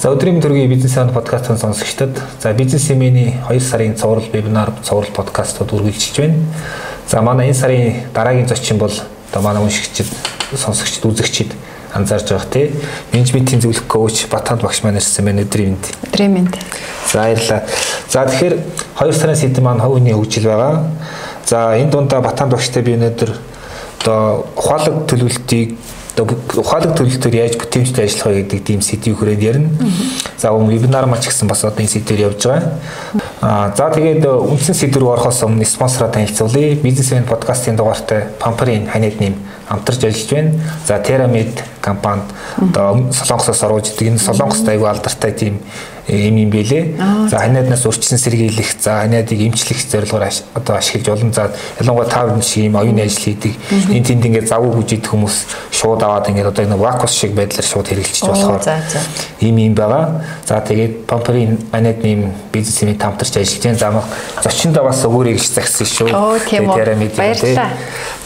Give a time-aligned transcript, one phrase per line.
[0.00, 5.12] За өдрийн төргийн бизнес сан подкастын сонсогчдод за бизнес семиний 2 сарын цуврал вебинар цуврал
[5.12, 6.38] подкастууд үргэлжилж байна.
[7.06, 8.92] За манай энэ сарын дараагийн зочин бол
[9.30, 10.06] одоо манай уншигчид,
[10.56, 11.52] сонсогчид, үзэгчид
[11.92, 12.72] анзаарж байгаа тий.
[13.12, 15.92] Менежментийн зөвлөх коуч Батанд багш маань ирсэн байна өдрийн мэнд.
[16.08, 16.56] Өдрийн мэнд.
[17.12, 17.62] За баярлалаа.
[18.08, 18.56] За тэгэхээр
[19.04, 20.88] 2 сарын сэдв маань хувийн хөгжил байгаа.
[21.44, 23.36] За энэ дундаа Батанд багштай би өнөөдөр
[24.00, 25.76] одоо ухаалаг төлөвлөлтийг
[26.24, 29.70] ухаалаг төлөвлөлтөөр яаж бүтээмжтэй ажиллах вэ гэдэг тийм сэдвийг хүрээд ярина.
[30.36, 32.80] За өмнө вебинар маань ч гэсэн бас одоо энэ сэдвээр явж байгаа.
[33.40, 36.76] Аа за тэгээд үндсэн сэдв рүү орохоос өмнө спонсороо танилцуулъя.
[36.80, 39.34] Бизнесмен подкастын дугаартай Памперийн ханиад нэм
[39.68, 40.50] хамтарч ажиллаж байна.
[40.86, 42.26] За Teramid компанид
[42.58, 45.60] одоо Солонгосоос оруулж идэг энэ Солонгост аягүй алдартай тийм
[46.10, 46.84] юм юм бэлээ.
[47.30, 51.50] За ханиаднаас урьдчилан сэргийлэх, за ханиадыг эмчлэх зорилгоор одоо ашиглаж олон за
[51.80, 53.54] ялангуяа та бүхэн шиг юм оюуны ажил хийдэг.
[53.90, 55.36] Энэ тэнд ингээд завуу хүжид хүмүүс
[55.70, 58.62] шууд аваад ингээд одоо энэ вакус шиг байдлаар шууд хэрэгжилж болохоор
[59.40, 60.22] ийм юм байгаа.
[60.46, 64.02] За тэгээд Памперийн ханиадны юм бизнесийн хамтарч ажиллаж байна.
[64.42, 66.08] За зочиндоо бас өгөөрэй гэж загсан шүү.
[66.50, 67.70] Тэгээд баярлалаа.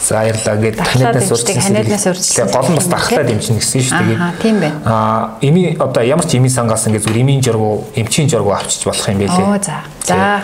[0.01, 3.99] За баярлалаа гээд ханиаднаас урьдчилан ханиаднаас урьдчилан гол нь бас дархлаа дэмжинэ гэсэн шүү.
[3.99, 4.77] Тэгээд тийм байна.
[4.85, 7.41] Аа эми одоо ямар ч эми сангаас ингээд зүгээр эмийн
[7.75, 9.45] жургу эмчийн жургу авчиж болох юм байлээ.
[9.45, 9.83] Оо за.
[10.03, 10.41] За.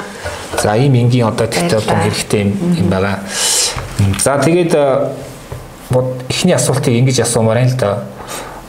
[0.61, 3.19] За ийм энгийн одоо тэгтээ том хэрэгтэй юм байгаа.
[4.23, 4.75] За тэгээд
[6.29, 8.03] эхний асуултыг ингэж асуумаар юм л да.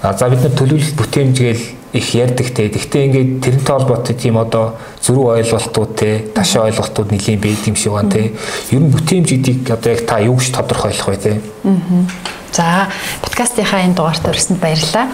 [0.02, 2.68] За бид нар төлөвлөлт бүтээмжгээл их ярьдаг те.
[2.68, 4.74] Гэхдээ ингээд тэрнтэй холбоотой тийм одоо
[5.04, 8.32] зөрүү ойлголтууд те, ташаа ойлголтууд нэлийн байд юм шиг байна те.
[8.72, 11.40] Ер нь бүтээмж гэдгийг одоо яг та юу гэж тодорхойлох вэ те?
[11.64, 12.08] Аа.
[12.52, 12.88] За,
[13.20, 15.08] подкастынхаа энэ дугаарт өрсөнд баярлалаа.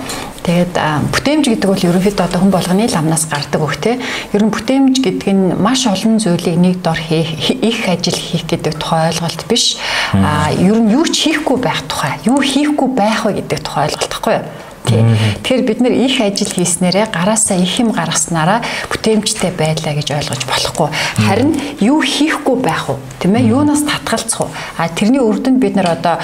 [0.48, 0.80] Тэгээд
[1.12, 4.00] бүтээмж гэдэг бол ерөнхийдөө одоо хүн болгоны ламнаас гардаг үг те.
[4.32, 8.80] Ер нь бүтээмж гэдэг нь маш олон зүйлийг нэг дор хийх, их ажил хийх гэдэг
[8.80, 9.76] тухай ойлголт биш.
[10.16, 14.08] Аа, ер нь юу ч хийхгүй байх тухай, юу хийхгүй байх вэ гэдэг тухай ойлголт
[14.08, 14.44] гэхгүй юу?
[14.88, 15.02] Тий.
[15.44, 20.88] Тэгэхээр бид нэр их ажил хийснээрээ гараасаа их юм гаргаснараа бүтээмжтэй байлаа гэж ойлгож болохгүй.
[21.28, 21.52] Харин
[21.84, 22.98] юу хийхгүй байх уу?
[23.20, 23.52] Тийм ээ?
[23.52, 24.50] Юунаас татгалцах уу?
[24.78, 26.18] А тэрний үр дүнд бид нар одоо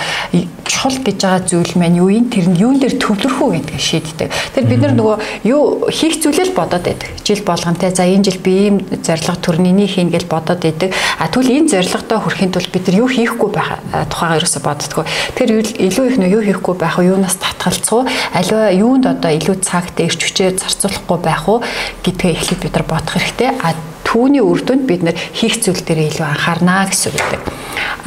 [0.65, 2.31] чухал гэж байгаа зүйл маань юу юм?
[2.31, 4.29] Тэр нь юун дээр төвлөрөх үү гэдгийг шийддэг.
[4.55, 7.11] Тэр бид нар нөгөө юу хийх зүйлэл бодоод байдаг.
[7.25, 10.95] Жил болгонтэй за энэ жил би ийм зорилго төрний хийн гэж бодоод байдаг.
[11.19, 13.79] А тэгвэл энэ зорилгодоо хүрэхин тулд бид нар юу хийхгүй байх
[14.11, 15.05] тухайгаа ерөөсө боддгоо.
[15.35, 17.05] Тэр илүү их нөө юу хийхгүй байх уу?
[17.05, 18.09] Юунаас татгалцах уу?
[18.55, 21.59] Аливаа юунд одоо илүү цагт эрч хүчээ зарцуулахгүй байх уу
[22.07, 23.51] гэдгээ эхлээд бид нар бодох хэрэгтэй.
[23.51, 23.75] А
[24.07, 27.43] түүний үр дүнд бид нар хийх зүйл дээр илүү анхаарнаа гэсэн үг гэдэг.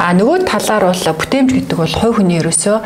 [0.00, 2.76] А нөгөө талаар бол бүтээмж гэдэг бол хувь хүний ерөөсөө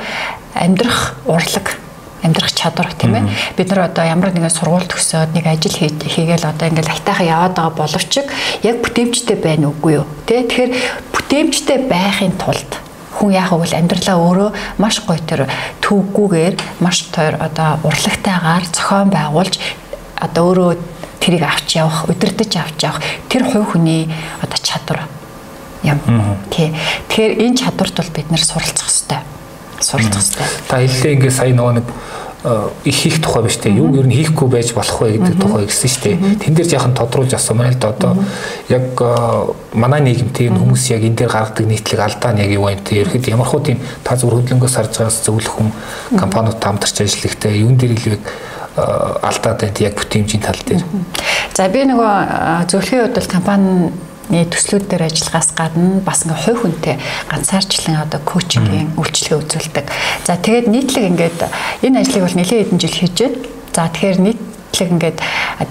[0.59, 1.79] амьдрах урлаг
[2.27, 6.67] амьдрах чадвар тийм ээ бид нар одоо ямар нэгэн сургууль төгсөөд нэг ажил хийгээл одоо
[6.67, 8.11] ингээл айтайхан яваад байгаа боловч
[8.67, 10.71] яг бүтээмжтэй байна уугүй юу тий Тэгэхээр
[11.15, 12.71] бүтээмжтэй байхын тулд
[13.13, 15.45] хүн яах вэ амьдралаа өөрөө маш гоё төр
[15.85, 19.55] төвггүйгээр маш тойр одоо урлагтайгаар зохион байгуулж
[20.17, 20.71] одоо өөрөө
[21.23, 24.11] тэрийг авч явах, өдөртөж авч явах тэр хувь хүний
[24.43, 25.07] одоо чадвар
[25.87, 25.99] юм.
[26.51, 26.75] Тий.
[27.09, 29.21] Тэгэхээр энэ чадварт бол бид нэр суралцах хэрэгтэй.
[29.79, 30.47] Суралцах хэрэгтэй.
[30.67, 31.87] Та хэллээ ингээ сая нөгөө нэг
[32.85, 33.71] их хийх тухай биш те.
[33.71, 36.17] Юу ер нь хийхгүй байж болох вэ гэдэг тухай гэсэн шүү дээ.
[36.43, 38.19] Тэн дээр яхан тодруулж асуумаар л да одоо.
[38.67, 38.99] Яг
[39.75, 42.99] манай нийгэмтэй хүмүүс яг энэ дээр гаргадаг нийтлэг алдаа нь яг юу юм те.
[42.99, 45.71] Ерхэд ямар хуу тийм та зөв хөдөлгөөс харж байгаас зөвлөх хүн
[46.19, 48.19] компаниуд хамтарч ажиллахтай юун дээр илүү
[48.75, 50.83] алдаад байна яг бүтээмжийн тал дээр.
[51.55, 53.93] За би нөгөө зөвлөхийн хувьд бол компани
[54.31, 56.97] төслүүд дээр ажиллагаас гадна бас ингээ хувь хүнтэй
[57.27, 59.87] ганцаарчлан одоо коучингийн үйлчлэгээ үзүүлдэг.
[60.25, 61.39] За тэгээд нийтлэг ингээд
[61.83, 63.39] энэ ажлыг бол нэлээд хэдэн жил хийж байна.
[63.75, 65.19] За тэгэхээр нийтлэг ингээд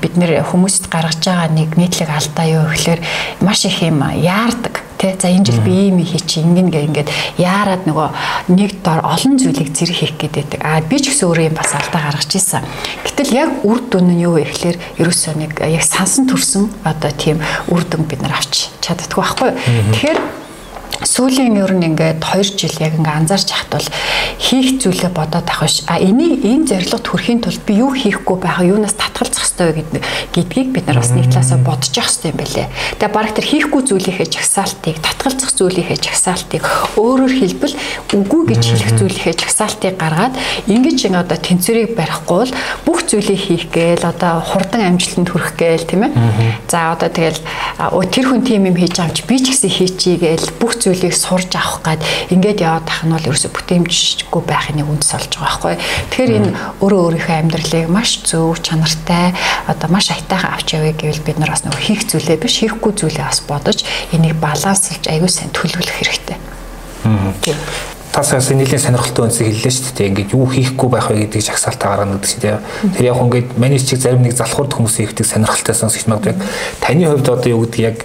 [0.04, 3.02] бид нэр хүмүүст гаргаж байгаа нэг нийтлэг алдаа юу гэхээр
[3.40, 7.10] маш их юм яардаг Тэ за энэ жил би ийм хий чи ингэн гэ ингээд
[7.42, 10.62] яарад нөгөө нэг дор олон зүйлийг зэрэг хийх гэдэг.
[10.62, 12.62] Аа би ч гэсэн өөрөө юм бас алдаа гаргаж ийсэн.
[13.02, 17.42] Гэтэл яг үр дүн нь юу вэ гэхээр ерөөсөө нэг яг сансан төрсөн одоо тийм
[17.74, 19.50] үр дүн бид нар авч чаддгүй байхгүй.
[19.90, 20.20] Тэгэхээр
[21.04, 23.88] сүүлийн ер нь ингээд 2 жил яг ингээ анзаарч хахад бол
[24.38, 25.88] хийх зүйлээ бодоод авах ш.
[25.88, 29.84] А энийг энэ зорилгот хүрэхин тулд би юу хийхгүй байхаа юунаас татгалзах ёстой вэ
[30.36, 32.68] гэдгийг бид нар бас нэг талаасаа бодож явах хэрэгтэй юм байлээ.
[33.00, 36.64] Тэгээ бараг тэр хийхгүй зүйлийнхээ жагсаалтыг татгалзах зүйлийнхээ жагсаалтыг
[36.98, 37.76] өөрөөр хэлбэл
[38.12, 40.36] үгүй гэж хэлэх зүйлийнхээ жагсаалтыг гаргаад
[40.68, 42.54] ингэж ин одоо тэнцвэрийг барихгүй бол
[42.86, 46.14] бүх зүйлийг хийх гээл одоо хурдан амжилтанд хүрэх гээл тийм ээ.
[46.68, 47.40] За одоо тэгэл
[48.12, 51.80] тэр хүн тийм юм хийж чи би ч гэсэн хийчихье гээл бүх зүйлийг сурж авах
[51.86, 52.02] гад
[52.34, 55.76] ингээд яваад тах нь бол ерөөсө бүтээмжгүй байхын нэг үндэс болж байгаа байхгүй.
[56.10, 56.50] Тэгэхээр энэ
[56.82, 59.32] өөрөө өөрийнхөө амьдралыг маш зөв чанартай
[59.70, 63.26] одоо маш аятайхан авч явъя гэвэл бид нар бас нөгөө хийх зүйлээ биш хийхгүй зүйлээ
[63.30, 63.80] бас бодож
[64.12, 66.38] энийг баланслж аягүй сайн төлөвлөх хэрэгтэй.
[67.06, 68.01] Аа.
[68.12, 70.10] Та саяхан нэлийн сонирхолтой үнсийг хэллээ шүү дээ.
[70.12, 72.60] Ингээд юу хийхгүй байх вэ гэдгийг жагсаалтаа гаргана гэдэг чинь тийм.
[72.92, 76.36] Тэр яг ингээд менеж чиг зарим нэг залхуурд хүмүүс хийхдэг сонирхолтой сонсогч магадгүй.
[76.84, 77.98] Таны хувьд одоо юу гэдэг яг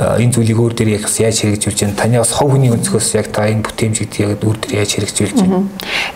[0.00, 1.98] энэ зүйлийг өөр дээр яг яаж хэрэгжүүлж байна?
[1.98, 5.66] Таны бас хов хүний өнцгөөс яг та энэ бүтээмжийг яг өөр дээр яаж хэрэгжүүлж байна?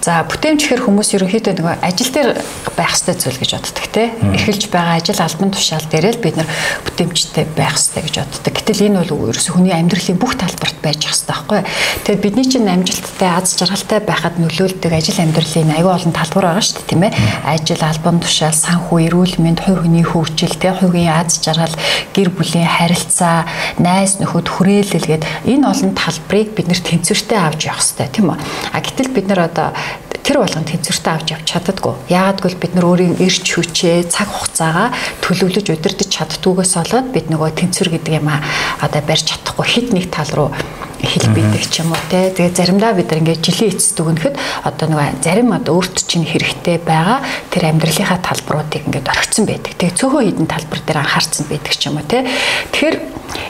[0.01, 2.31] За бүтээмж гэхэр хүмүүс ерөнхийдөө нөгөө ажил дээр
[2.79, 4.11] байх ёстой зүйл гэж боддог тийм.
[4.31, 6.49] Эхэлж байгаа ажил албан тушаал дээр л бид нар
[6.87, 8.53] бүтээмжтэй байх ёстой гэж боддог.
[8.55, 11.61] Гэтэл энэ бол ерөөсө хүний амьдралын бүх талбарт байж ёстой байхгүй.
[12.07, 16.79] Тэгэхээр бидний чинь амжилттай аз жаргалтай байхад нөлөөлдөг ажил амьдралын аюул олон талбар байгаа шүү
[16.79, 17.13] дээ тийм ээ.
[17.43, 21.75] Ажил, албан тушаал, санхүү, эрүүл мэнд, хувь хүний хөгжил, тийм хувийн аз жаргал,
[22.15, 23.45] гэр бүлийн харилцаа,
[23.83, 28.39] найз нөхөд хүрээлэл гээд энэ олон талбарыг бид нэр тэнцвэртэй авч явах хэрэгтэй тийм үү.
[28.71, 29.75] А гэтэл бид нар одоо
[30.25, 31.95] тэр болгон тэнцвэртэй авч явж чаддаггүй.
[32.09, 34.89] Яагаад гэвэл бид нар өөрийн эрч хүчээ, цаг хугацаагаа
[35.21, 38.41] төлөвлөж удирдах чаддгүйгээс болоод бид нөгөө тэнцвэр гэдэг юм а
[38.81, 40.51] одоо барьж чадахгүй хит нэг тал руу
[41.07, 42.33] хэл бидэг ч юм уу те.
[42.35, 44.35] Тэгээ заримдаа бид нар ингээд жилийн эцэс дүгнэхэд
[44.65, 47.23] одоо нөгөө зарим одоо өөрт чинь хэрэгтэй байгаа
[47.53, 49.73] тэр амьдралынхаа талбаруудыг ингээд орхисон байдаг.
[49.79, 52.27] Тэгээ цөөхөн хідэн талбар дээр анхаарсан байдаг ч юм уу те.
[52.75, 52.97] Тэгэхээр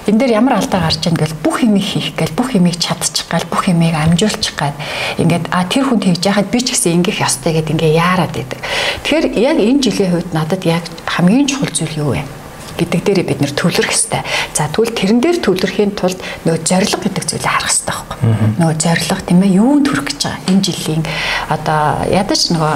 [0.08, 3.46] энэ дээр ямар алдаа гарч ийн гэл бүх юмыг хийх гэл бүх юмыг чадчих гал
[3.48, 4.76] бүх юмыг амжуулчих гал
[5.18, 8.60] ингээд а тэр хүн тэгж яхад би ч гэсэн ингэх ёстой гэд ингээ яарад идэг.
[9.04, 12.44] Тэгэхээр яг энэ жилийн хувьд надад яг хамгийн чухал зүйл юу вэ?
[12.78, 14.22] Гэдэг дээрээ бид нэр төвлөрөх хэрэгтэй.
[14.54, 18.18] За тэгвэл тэрэн дээр төвлөрөхийн тулд нөгөө зориг гэдэг зүйлийг харах хэрэгтэй байхгүй.
[18.58, 20.48] Нөгөө зориг тийм ээ юунд хүрэх гэж байгаа.
[20.50, 21.02] Энэ жилийн
[21.50, 22.74] одоо ядаж нөгөө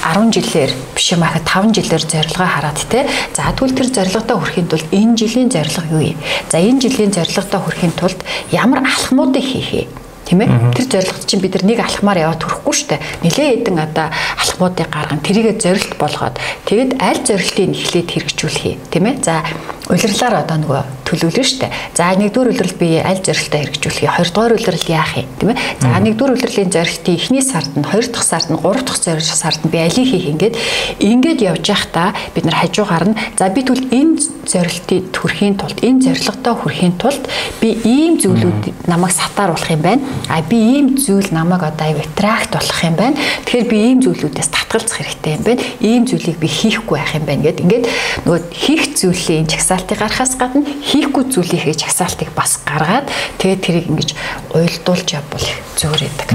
[0.00, 3.04] 10 жилээр биш юм ахад 5 жилээр зорилгоо хараад те.
[3.36, 6.18] За тэгвэл тэр зорилгодоо хүрэхийн тулд энэ жилийн зорилго юу юм?
[6.48, 9.99] За энэ жилийн зорилгодоо хүрэхийн тулд ямар алхмуудыг хийх вэ?
[10.30, 13.78] Тийм ээ тэр зорилгот чинь бид нар нэг алхмаар яваад хүрэхгүй шүү дээ нэлээ хэдэн
[13.82, 14.06] одоо
[14.38, 16.38] алхмуудыг гарган тэрийгэ зорилт болгоод.
[16.70, 19.42] Тэгэд аль зорилтыг эхлээд хэрэгжүүлэх юм тийм ээ за
[19.90, 21.66] улирлаар одоо нөгөө төлөвлөн штэ.
[21.98, 24.14] За нэгдүгээр улирал би аль зорилтоо хэрэгжүүлэх юм.
[24.14, 25.58] Хоёрдугаар улирал яах юм, тийм ээ?
[25.82, 29.72] За нэгдүгээр улирлын зорилтыг эхний сард нь, хоёр дахь сард нь, гурав дахь сард нь
[29.74, 30.54] би алийг хийх ингээд
[31.02, 34.14] ингээд явж байхдаа бид нар хажуугаар нь за би тэгвэл энэ
[34.46, 37.24] зорилтыг хүрэхийн тулд энэ зорилготоо хүрэхийн тулд
[37.58, 40.02] би ийм зүйлүүд намайг сатааруулах юм байна.
[40.30, 43.16] А би ийм зүйл намайг одоо аяг тракт болох юм байна.
[43.44, 45.62] Тэгэхээр би ийм зүйлүүдээс татгалзах хэрэгтэй юм байна.
[45.80, 47.84] Ийм зүйлийг би хийхгүй байх юм байна гэд ингээд
[48.26, 50.64] нөгөө хийх зүйлийн чагсаал жагсаалтыг гаргахаас гадна
[51.00, 53.08] хийхгүй зүйлийг хийж жагсаалтыг бас гаргаад
[53.40, 54.10] тэгээд тэрийг ингэж
[54.52, 56.28] уйлдуулж явбал их зөөр идэг.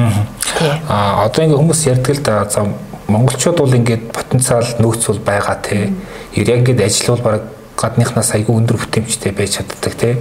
[0.58, 0.74] Тий.
[0.90, 2.66] А одоо ингээ хүмүүс ярьдаг л да за
[3.08, 5.94] монголчууд бол ингээд потенциал нөөц бол байгаа тий.
[6.34, 7.42] Яг ингээд ажил бол баг
[7.78, 10.18] гадныхнаас айгүй өндөр бүтээмжтэй байж чаддаг тий.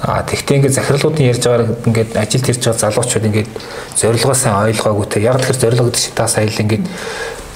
[0.00, 3.50] А тэгтээ ингээд захирлуудын ярьж байгаагаар ингээд ажилд ирж байгаа залуучууд ингээд
[3.98, 5.20] зорилгоо сайн ойлгоогүй те.
[5.26, 6.86] Яг тэр зорилго чинь та сая л ингээд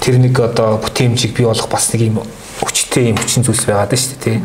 [0.02, 2.26] тэр нэг одоо бүтээмжийг бий болгох бас нэг юм
[2.92, 4.38] хүчтэй юм хүчин зүйлс байгаад шүү дээ тий.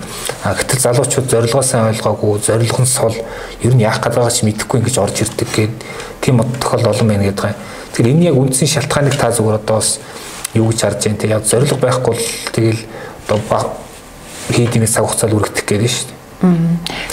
[0.48, 4.80] А гэтэл залуучууд зорилгоо сайн ойлгоогүй, зорилго нь сул ер нь яах гэдэг ч мэдэхгүй
[4.80, 5.76] ингэж орж ирдэг гээд
[6.24, 7.60] тийм тохиол олон байна гэдэг байгаа.
[7.92, 10.00] Тэгэхээр энэ яг үндсэн шалтгааныг та зүгээр одоо бас
[10.56, 11.28] юу гэж харж байна тий.
[11.36, 12.82] Яг зорилго байхгүй л тэгэл
[13.28, 13.60] одоо
[14.56, 16.16] хийдимээс цаг хугацаанд үргэлжлэх гээд шүү дээ.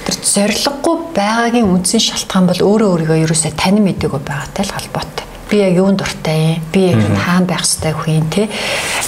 [0.07, 5.57] Тэр зорилгогүй байгаагийн үндсэн шалтгаан бол өөрөө өөрийгөө ерөөсөө танин мэдээгүй байгаатай л холбоотой би
[5.61, 6.63] яг юунд дуртай юм?
[6.73, 8.49] Би яг хаана байх хэвтэй хүн те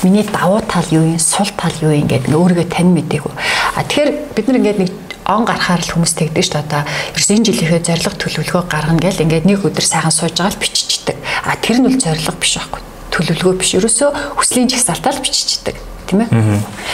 [0.03, 1.19] миний давуу тал юу юм?
[1.19, 3.35] Сул тал юу юм гэдэг өөрийгөө тань мэдээгүй
[3.77, 4.91] а тэгэхээр бид нар ингээд нэг
[5.27, 9.25] он гарахаар л хүмүүс тэгдэг шүү дээ одоо ерөөс энэ жилийнхээ зорилго төлөвлөгөө гаргана гэл
[9.27, 11.17] ингээд нэг өдөр сайхан сууж байгаа л биччихдэг.
[11.45, 12.81] А тэр нь бол зорилго биш байхгүй
[13.11, 13.75] төлөвлөгөө биш.
[13.75, 15.77] Ерөөсөө хүслийн жагсаалтаа л биччихдэг.
[16.07, 16.31] Тийм ээ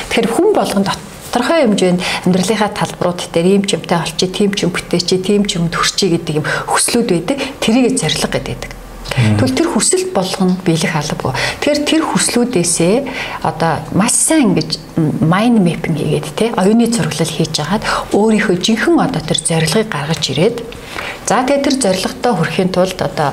[0.09, 4.73] тэгэхээр хүн болгон тодорхой хэмжээнд амьдралынхаа талбарууд дээр ийм ч юмтай олчи, тийм ч юм
[4.73, 7.37] бүтээчи, тийм ч юм төрчи гэдэг юм хүслүүд байдаг.
[7.61, 8.82] Тэрийг зорилго гэдэг.
[9.13, 11.33] Тэгвэл тэр хүсэл болгоно биелэх албагүй.
[11.61, 12.97] Тэгэхээр тэр хүслүүдээсээ
[13.45, 17.83] одоо маш сайн ингэж mind mapping хийгээд те оюуны зураглал хийж агаад
[18.13, 20.57] өөрийнхөө жинхэнэ одоо тэр зорилгыг гаргаж ирээд
[21.27, 23.31] За тэгээ тэр зорилготой хүрэхийн тулд одоо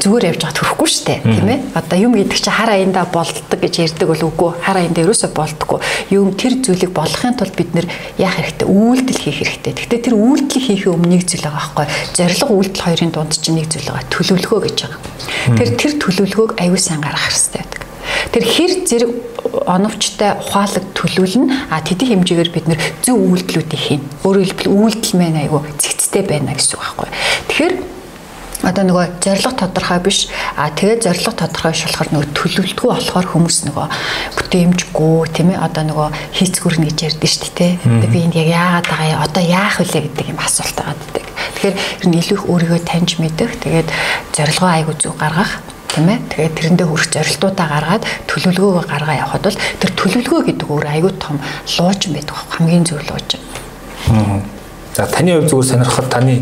[0.00, 1.58] зүгээр явж байгаад хүрэхгүй шүү дээ тийм ээ.
[1.74, 4.50] Одоо юм гэдэг чинь хар аяндаа болддог гэж ярьдаг бол үгүй.
[4.62, 5.80] Хар аяндаа ерөөсөө болдоггүй.
[6.14, 8.64] Юм тэр зүйлийг болгохын тулд бид нэр яах хэрэгтэй?
[8.70, 9.72] Үйлдэл хийх хэрэгтэй.
[9.74, 11.86] Гэхдээ тэр үйлдэл хийхээ өмнө нэг зүйл байгаа байхгүй.
[12.14, 14.08] Зорилго үйлдэл хоёрын дунд чинь нэг зүйл байгаа.
[14.14, 15.00] Төлөвлөгөө гэж байгаа.
[15.58, 17.80] Тэр тэр төлөвлөгөөг аюул сайн гаргах хэрэгтэй байдаг.
[18.30, 19.10] Тэр хэр зэрэг
[19.66, 24.02] оновчтой ухаалаг төлөвлөн а тэдний хэмжээгээр бид нэр зөв үйлдэлүүдийг хийн.
[24.24, 27.08] Өөрөөр хэлбэл үйлдэл мэн айгу цэгцтэй байна гэсэн үг байхгүй.
[27.48, 27.74] Тэгэхээр
[28.60, 33.56] одоо нөгөө зориг тодорхой биш а тэгээд зориг тодорхой биш болохоор нөгөө төлөвлөлтгүй болохоор хүмүүс
[33.66, 33.86] нөгөө
[34.36, 38.86] бүтээмжгүй тийм ээ одоо нөгөө хийцгүрнэ гэж ярьдэн шүү дээ тийм би энд яг яагаад
[38.92, 41.24] байгаа юм одоо яах вүлээ гэдэг юм асуулт байгаа гэдэг.
[41.56, 43.88] Тэгэхээр ер нь илүү их өөрийгөө таньж мэдэх тэгээд
[44.36, 45.52] зорилгоо айгу зүг гаргах
[45.90, 46.18] тийм ээ.
[46.30, 51.36] Тэгээд тэрэндээ хүрэх зорилтуудаа гаргаад төлөвлөгөөгөө гаргаа явхад бол тэр төлөвлөгөө гэдэг өөр аюу том
[51.76, 53.30] лууж байдаг хамгийн зөв лууж.
[54.94, 56.34] За таны хувьд зүгээр сонирхоход таны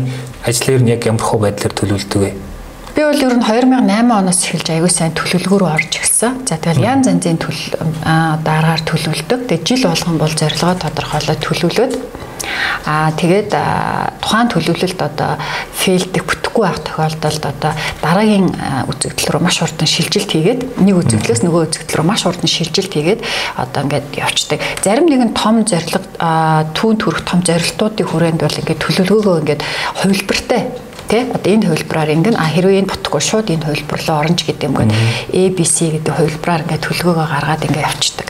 [0.45, 2.31] ажлаар нь яг ямар хөө байдлаар төлөвлөдөг вэ?
[2.95, 6.43] Би бол ер нь 2008 оноос эхэлж аягүй сайн төлөвлөгөөр орж ирсэн.
[6.49, 9.39] За тэгэл янз янзын төлөв одоо аргаар төлөвлөдөг.
[9.49, 11.93] Тэгээ жил болгон бол зорилгоо тодорхойлоод төлөвлөд
[12.85, 13.51] Аа тэгээд
[14.23, 15.37] тухайн төлөвлөлт одоо
[15.75, 18.47] фейлдэх бүтэхгүй байх тохиолдолд одоо дараагийн
[18.89, 23.21] үзэгдэл рүү маш хурдан шилжилт хийгээд нэг үзэгдлээс нөгөө үзэгдэл рүү маш хурдан шилжилт хийгээд
[23.59, 24.59] одоо ингээд явцдаг.
[24.81, 25.99] Зарим нэгэн том зорилго
[26.73, 29.65] түүн төрөх том зорилтуудын хүрээнд бол ингээд төлөвлөгөөгөө ингээд
[29.99, 30.61] хувилбартай
[31.09, 34.45] тий одоо энэ хувилбараар ингэн а хэрвээ энэ бутггүй шууд энэ хувилбар руу орно ч
[34.45, 34.93] гэдэг юм гээд
[35.33, 38.27] ABC гэдэг хувилбараар ингээд төлөвлөгөөгөө гаргаад ингээд явцдаг.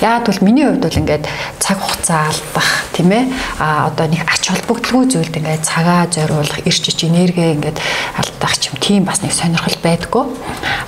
[0.00, 1.24] Яагад бол миний хувьд бол ингээд
[1.60, 3.24] цаг хугацаа алдах тийм ээ?
[3.60, 7.78] А одоо нэг ач холбогдолгүй зүйлд ингээд цагаа зориулах эрч ич энерги ингээд
[8.16, 10.24] алдах ч юм тийм бас нэг сонирхол байдгүй.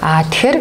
[0.00, 0.58] А тэгэхээр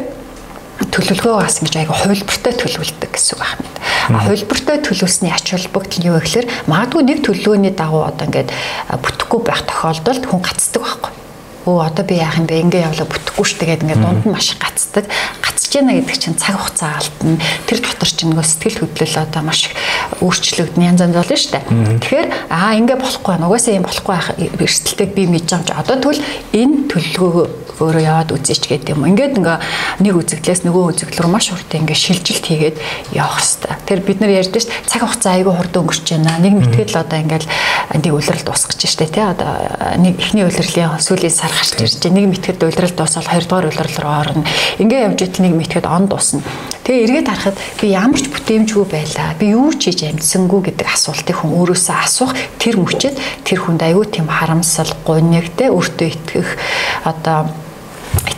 [0.93, 3.65] төлөвлөгөө бас ингэж айгу хувилбартай төлөвлөдөг гэсэн үг байна.
[4.13, 8.49] А хувилбартай төлөвлөсний ач холбогдол нь юу вэ гэхээр магадгүй нэг төлөвлөгөөний дагуу одоо ингээд
[8.91, 11.11] бүтэхгүй байх тохиолдолд хүн гацдаг байхгүй.
[11.63, 12.61] Өө одоо би яах юм бэ?
[12.67, 15.07] Ингээ явлаа бүтэхгүй штэ гэдэг ингээ дунд нь маш гацдаг
[15.63, 19.71] гацж яана гэдэг чинь цаг хугацаа алдна тэр дотор чинь нөгөө сэтгэл хөдлөл одоо маш
[20.19, 21.59] өөрчлөгдөн янз янз болно штэ
[22.03, 24.27] тэгэхээр аа ингээ болохгүй байна угаасаа юм болохгүй байх
[24.59, 27.45] эрсдэлтэйг би мэдж байгаа юм чи одоо тэгвэл энэ төлөвлөгөө
[27.79, 29.05] өөрөө яваад үзээч гэдэг юм.
[29.09, 29.57] Ингээд ингээ
[30.05, 32.77] нэг үзэгдлээс нөгөө үзэгдэл рүү маш хурдан ингээ шилжилт хийгээд
[33.17, 33.73] явах хэрэгтэй.
[33.89, 36.37] Тэр бид нар ярьж ш цаг хугацаа айгүй хурдан өнгөрч байна.
[36.37, 37.49] Нэг мэтгэл одоо ингээл
[37.97, 39.25] нэг улирал дуусгаж штэ тий.
[39.25, 39.49] Одоо
[39.97, 42.17] нэг эхний улирлын сүүлийн сар гарч ирж байна.
[42.21, 44.45] Нэг мэтгэд улирал дуусаад хоёрдугаар улирал руу орно.
[44.77, 46.41] Ингээ явж итэл нэг мэтгэд он дуусна.
[46.83, 49.37] Тэгээ эргээд харахад би ямар ч бүтээмжгүй байлаа.
[49.39, 53.15] Би юу ч хийж амжсангүй гэдэг асуултыг хүн өөрөөсөө асуух тэр мөчөд
[53.47, 56.49] тэр хүнд аюу тийм харамсал, гонигтэй өөртөө итгэх
[57.07, 57.47] одоо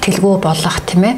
[0.05, 1.15] итгэлгүй болох тийм ээ.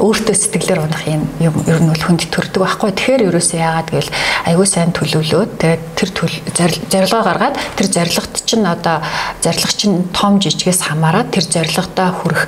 [0.00, 2.96] Өөртөө сэтгэлээр унах юм юм ер нь бол хүнд төрдөг байхгүй.
[2.96, 4.10] Тэгэхээр ерөөсөө яагаад гэвэл
[4.48, 5.82] аягүй сайн төлөвлөөд тэгээд
[6.56, 9.04] тэр зорилгоо гаргаад тэр зорилгот чинь одоо
[9.44, 12.42] зорилго чинь том жижигээс хамаарат тэр зорилгодоо хүрэх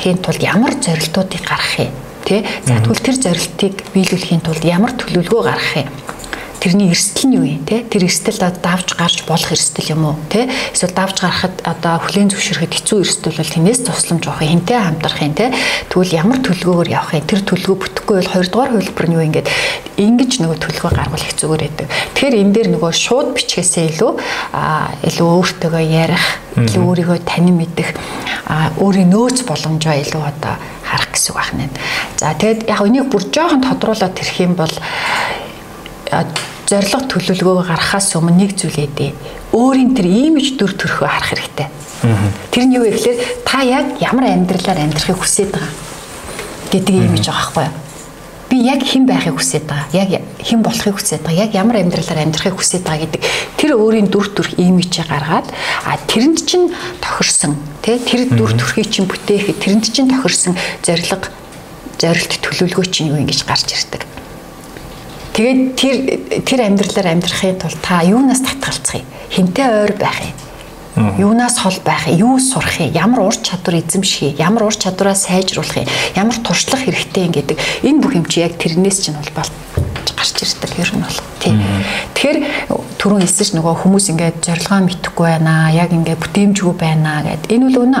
[0.00, 1.92] хийн тулд ямар зорилтуудыг гаргах юм
[2.24, 6.03] тий за тэгвэл тэр зорилтыг биелүүлэхийн тулд ямар төлөвлөгөө гаргах юм
[6.64, 10.48] тэрний эрсдэл нь юу юм те тэр эрсдэл давж гарч болох эрсдэл юм уу те
[10.72, 15.36] эсвэл давж гарахад одоо хүлэн зөвшөөрөхөд хэцүү эрсдэл бол тэнээс тусламж авах хинтээ хамтрах юм
[15.36, 15.52] те
[15.92, 17.28] тэгвэл ямар төлөвлөгөөр явах юм?
[17.28, 19.48] Тэр төлөвлөгөө бүтэхгүй бол хоёрдугаар хувилбар нь юу ингээд
[20.00, 21.86] ингэж нөгөө төлөвлөгөө гаргуул их зүгээр байдаг.
[22.16, 24.12] Тэгэхээр энэ дээр нөгөө шууд бичгээсээ илүү
[25.04, 26.24] илүү өөртөөгөө ярих
[26.64, 27.92] илүү өөрийгөө танин мэдэх
[28.80, 30.54] өөрийн нөөц боломжоо илүү одоо
[30.88, 31.68] харах гэсэн үг байна.
[32.16, 34.72] За тэгэд яг энийг бүр жоохон тодруулаад тэрх юм бол
[36.68, 39.12] зориг төлөвлөгөөгөө гаргахаас өмнө нэг зүйл ээдээ.
[39.52, 41.68] Өөрийн тэр имиж дүр төрхөө харах хэрэгтэй.
[42.52, 45.72] Тэр нь юу вэ гэхээр та яг ямар амьдралаар амьдрахыг хүсэж байгаа
[46.72, 47.76] гэдэг имиж байгаа байхгүй юу?
[48.48, 49.88] Би яг хэн байхыг хүсэж байгаа.
[49.92, 50.08] Яг
[50.40, 51.42] хэн болохыг хүсэж байгаа.
[51.48, 53.22] Яг ямар амьдралаар амьдрахыг хүсэж байгаа гэдэг
[53.56, 55.48] тэр өөрийн дүр төрх имижээ гаргаад
[55.88, 61.32] а тэрэнд чинь тохирсон тий тэр дүр төрхийг чинь бүтээхэд тэрэнд чинь тохирсон зориг
[61.96, 64.04] зорилт төлөвлөгөө чинь юу ингэж гарч ирдэг.
[65.34, 65.96] Тэгээд тэр
[66.46, 69.08] тэр амьдралаар амьдрахын тулд та юунаас татгалцах юм?
[69.34, 71.10] Хинтээ ойр байх юм?
[71.18, 72.38] Юунаас хол байх юм?
[72.38, 72.94] Юу сурах юм?
[72.94, 74.38] Ямар ур чадвар эзэмших юм?
[74.38, 75.90] Ямар ур чадвараа сайжруулах юм?
[76.14, 79.50] Ямар туршлах хэрэгтэй юм гэдэг энэ бүх юм чи яг тэрнээс чинь бол
[80.24, 81.60] гарч ирдэг ер нь бол тийм.
[82.16, 82.38] Тэгэхээр
[82.96, 85.68] түрүүн хэлсэн ш нөгөө хүмүүс ингээд зорилгоо мэдхгүй байна.
[85.76, 87.52] Яг ингээд бүтээмжгүй байна гэд.
[87.52, 88.00] Энэ бол үнэ.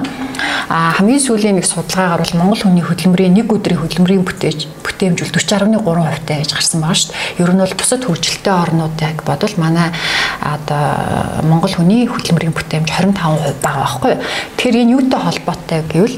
[0.72, 5.36] А хамгийн сүүлийн нэг судалгаагаар бол Монгол хүний хөдөлмөрийн нэг өдрийн хөдөлмөрийн бүтээж бүтээмж бол
[5.36, 7.44] 40.3% таа гэж гарсан байгаа шүү дээ.
[7.44, 9.92] Ер нь бол бусад хөгжилтэй орнуудыг бодвол манай
[10.40, 14.24] одоо Монгол хүний хөдөлмөрийн бүтээмж 25% байгаа байхгүй юу.
[14.56, 16.16] Тэгэхээр энэ юутай холбоотой гэвэл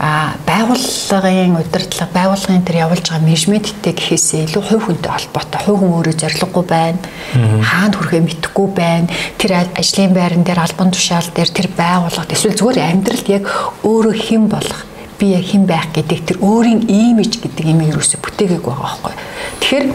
[0.00, 5.60] а байгууллагын удирдлага байгууллагын тэр явуулж байгаа менежменттэй гэхээсээ илүү хувь хүнтэй холбоотой.
[5.60, 6.98] Хувь хүн өөрөө зориггүй байна.
[7.60, 9.12] Хаана хүрэхээ мэдэхгүй байна.
[9.36, 13.44] Тэр ажлын байран дээр албан тушаал дээр тэр байгууллагад эсвэл зүгээр амьдралд яг
[13.84, 14.80] өөрөө хэн болох
[15.20, 19.14] би яг хэн байх гэдэг тэр өөрийн имиж гэдэг юм юусоо бүтээгээг байгаа байхгүй.
[19.60, 19.86] Тэгэхээр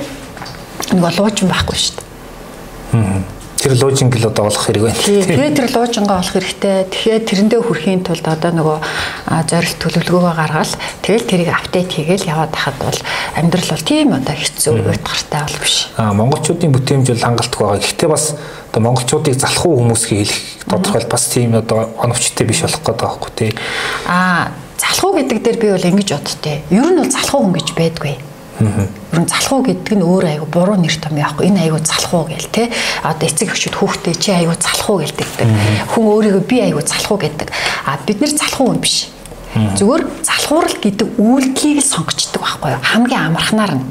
[0.93, 3.34] нэг олоочин байхгүй шүү дээ
[3.65, 5.01] тэр луужинг л одоо олох хэрэг байна.
[5.01, 6.85] Тэгээ тэр луужингаа олох хэрэгтэй.
[6.85, 8.77] Тэгэхээр тэрэндээ хүрэхийн тулд одоо нөгөө
[9.49, 12.99] зорилт төлөвлөгөөгөө гаргаад тэгэл тэрийг апдейт хийгээл яваад хахад бол
[13.33, 15.89] амьдрал бол тийм одоо хэцүү уйтгартай бол биш.
[15.97, 17.81] Аа монголчуудын бүтээмж бол хангалттай байгаа.
[17.81, 18.25] Гэхдээ бас
[18.69, 23.31] одоо монголчуудыг залах уу хүмүүсхийг хэлэх тодорхойл бас тийм одоо оновчтой биш болох гэдэг байхгүй
[23.33, 23.51] тий.
[24.05, 26.61] Аа залах уу гэдэг дээр би бол ингэж боддтой.
[26.69, 30.79] Ер нь бол залах уу хүн гэж байдгүй Нь залхуу гэдэг нь өөр айгу буруу
[30.79, 31.51] нэр том яахгүй.
[31.51, 32.71] Энэ айгу залхуу гээл те.
[33.03, 35.27] Одоо эцэг эхчүүд хүүхдээ чи айгу залхуу гэлдэг.
[35.91, 37.51] Хүн өөрийгөө би айгу залхуу гэдэг.
[37.51, 39.11] А бид нэр залхуу хүн биш.
[39.55, 42.83] Зүгээр залхуурал гэдэг үйлдэлийг сонгочдөг байхгүй юу?
[42.83, 43.83] Хамгийн амархнаар нь.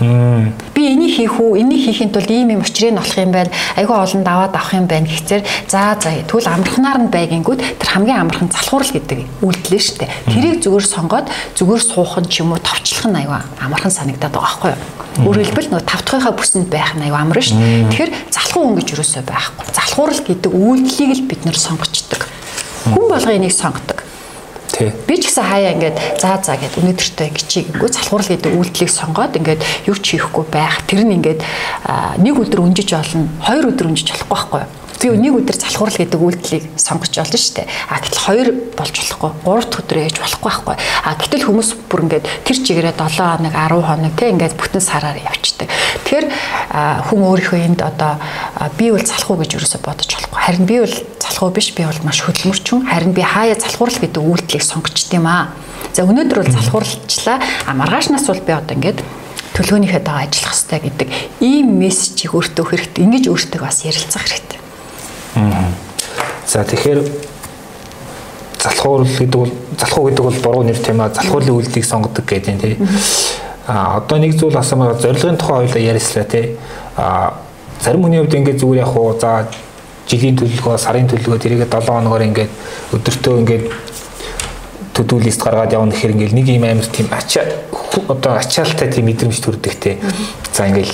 [0.00, 1.60] Би энийг хийх үү?
[1.60, 3.52] Энийг хийхин тулд ийм юм учрыг олох юм байна.
[3.76, 8.20] Айгүй олон даваад авах юм байна гэхцээр за за тэгвэл амархнаар нь байгингүүд тэр хамгийн
[8.24, 10.10] амархан залхуурал гэдэг үйлдэл нь шүү дээ.
[10.32, 14.40] Тэрийг зүгээр сонгоод зүгээр суух нь ч юм уу товчлох нь айгүй амархан санагдаад байгаа
[14.40, 15.00] байхгүй юу?
[15.20, 17.60] Өөрөөр хэлбэл нөгөө тавтахынхаа бүсэнд байх нь аюу амар шүү.
[17.92, 19.64] Тэгэхээр залхуу хүн гэж юусоо байхгүй.
[19.68, 22.24] Залхуурал гэдэг үйлдэлийг л бид нэр сонгочдөг.
[22.88, 23.99] Хүн болго энийг сонгодог.
[24.80, 29.60] Би ч гэсэн хаяа ингээд заа заа гэд өнөөдөртөө гिचийггүй залхуурал гэдэг үйлдэлийг сонгоод ингээд
[29.84, 30.80] юу ч хийхгүй байх.
[30.88, 31.44] Тэр нь ингээд
[32.24, 34.79] нэг өдөр өнжиж олно, хоёр өдөр өнжиж болохгүй байхгүй?
[35.00, 37.66] Би нэг өдөр залхуурал гэдэг үйлдэлийг сонгож олно шүү дээ.
[37.88, 40.76] А гэтэл хоёр болж болохгүй, гурав дахь өдөр ээж болохгүй байхгүй.
[40.76, 45.16] А гэтэл хүмүүс бүр ингээд тэр чигээрээ 7 хоног, 10 хоног те ингээд бүтэн сараар
[45.16, 45.72] явчихдаг.
[46.04, 46.26] Тэгэхээр
[47.08, 48.20] хүн өөрийнхөө энд одоо
[48.76, 50.36] би бол залхуу гэж юусоо бодож болохгүй.
[50.36, 52.84] Харин би бол залхуу биш, би бол маш хөдөлмөрчүн.
[52.84, 55.56] Харин би хаяа залхуурал гэдэг үйлдэлийг сонгочт юм аа.
[55.96, 57.40] За өнөөдөр бол залхууралчлаа.
[57.40, 59.00] А маргааш нас бол би одоо ингээд
[59.56, 61.08] төлөвлөгөөнийхөө дагаа ажиллах хэрэгтэй гэдэг
[61.40, 63.04] ийм мессежийг өөртөө хэрэгтэй.
[63.04, 64.59] Ингэж өөртөө бас ярилцах хэрэгтэй.
[66.46, 67.30] За тэгэхээр
[68.62, 72.58] залхуур гэдэг бол залхуу гэдэг бол буруу нэр тийм аа залхуурлын үйлдэлийг сонгодог гэдэг юм
[72.58, 72.78] тий.
[73.66, 76.56] А одоо нэг зүйл асуумаар зорилгын тухай хоёлаа ярьслаа тий.
[76.96, 77.34] А
[77.80, 79.46] зарим хүний хувьд ингээд зүгээр яг хуу за
[80.10, 82.50] жилийн төлөвлөгөө, сарын төлөвлөгөө тэрийгээ 7 хоногоор ингээд
[82.98, 83.64] өдөртөө ингээд
[84.94, 87.46] төдөө лист гаргаад явна гэхээр ингээд нэг юм амар тийм ачаа
[88.08, 89.96] одоо ачаалтай тийм мэдрэмж төрдөг тий.
[90.52, 90.90] За ингээд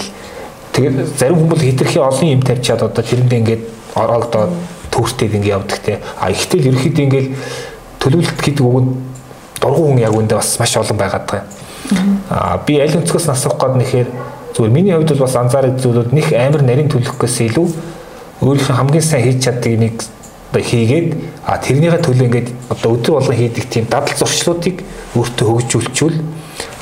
[0.77, 3.63] тэгээд зарим хүмүүс хитрхи олон юм тавьчаад одоо тэрэндээ ингээд
[3.97, 4.53] ороогдоод
[4.93, 5.99] төвөртэй ингэ явдаг те.
[6.21, 7.31] А ихтэл ерөөхдөө ингээл
[8.01, 8.91] төлөвлөлт гэдэг үг нь
[9.61, 11.45] дургуун хүн яг үндэ бас маш олон байгаад байгаа.
[12.31, 14.09] А би аль өнцгөөс асуух гээд нэхэр
[14.55, 17.69] зүгээр миний хувьд бол бас анзаарах зүйлүүд нэг амар нарийн төлөхөөс илүү
[18.43, 19.95] өөрийнхөө хамгийн сайн хийж чаддаг нэг
[20.57, 21.09] одоо хийгээд
[21.45, 24.81] а тэрнийхээ төлөө ингээд одоо өдөр болгон хийдэг тийм дадал зуршлуудыг
[25.15, 26.19] өөртөө хөгжүүлчихвэл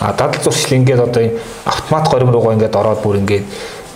[0.00, 1.22] а дадал зуршил ингээд одоо
[1.64, 3.44] автомат горим руугаа ингээд ороод бүр ингээд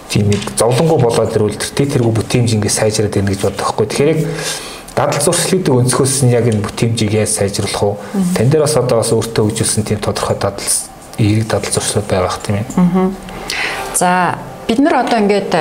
[0.08, 1.44] тийм нэг зовлонгоо болоод тэр
[1.76, 3.86] тэргүй бүтээмж ингээ сайжраад ирнэ гэж боддог хгүй.
[3.86, 4.20] Тэгэхээр яг
[4.98, 7.94] дадал зуршлуудыг өнцгөөс нь яг энэ бүтээмжийг яаж сайжруулах уу?
[8.34, 10.74] Тан дээр бас одоо бас өөртөө хөгжүүлсэн тийм тодорхой дадал
[11.22, 12.66] эерэг дадал зуршлууд байгаа хэ тийм ээ.
[13.94, 15.54] За бид нар одоо ингээд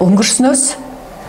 [0.00, 0.79] өнгөрснөөс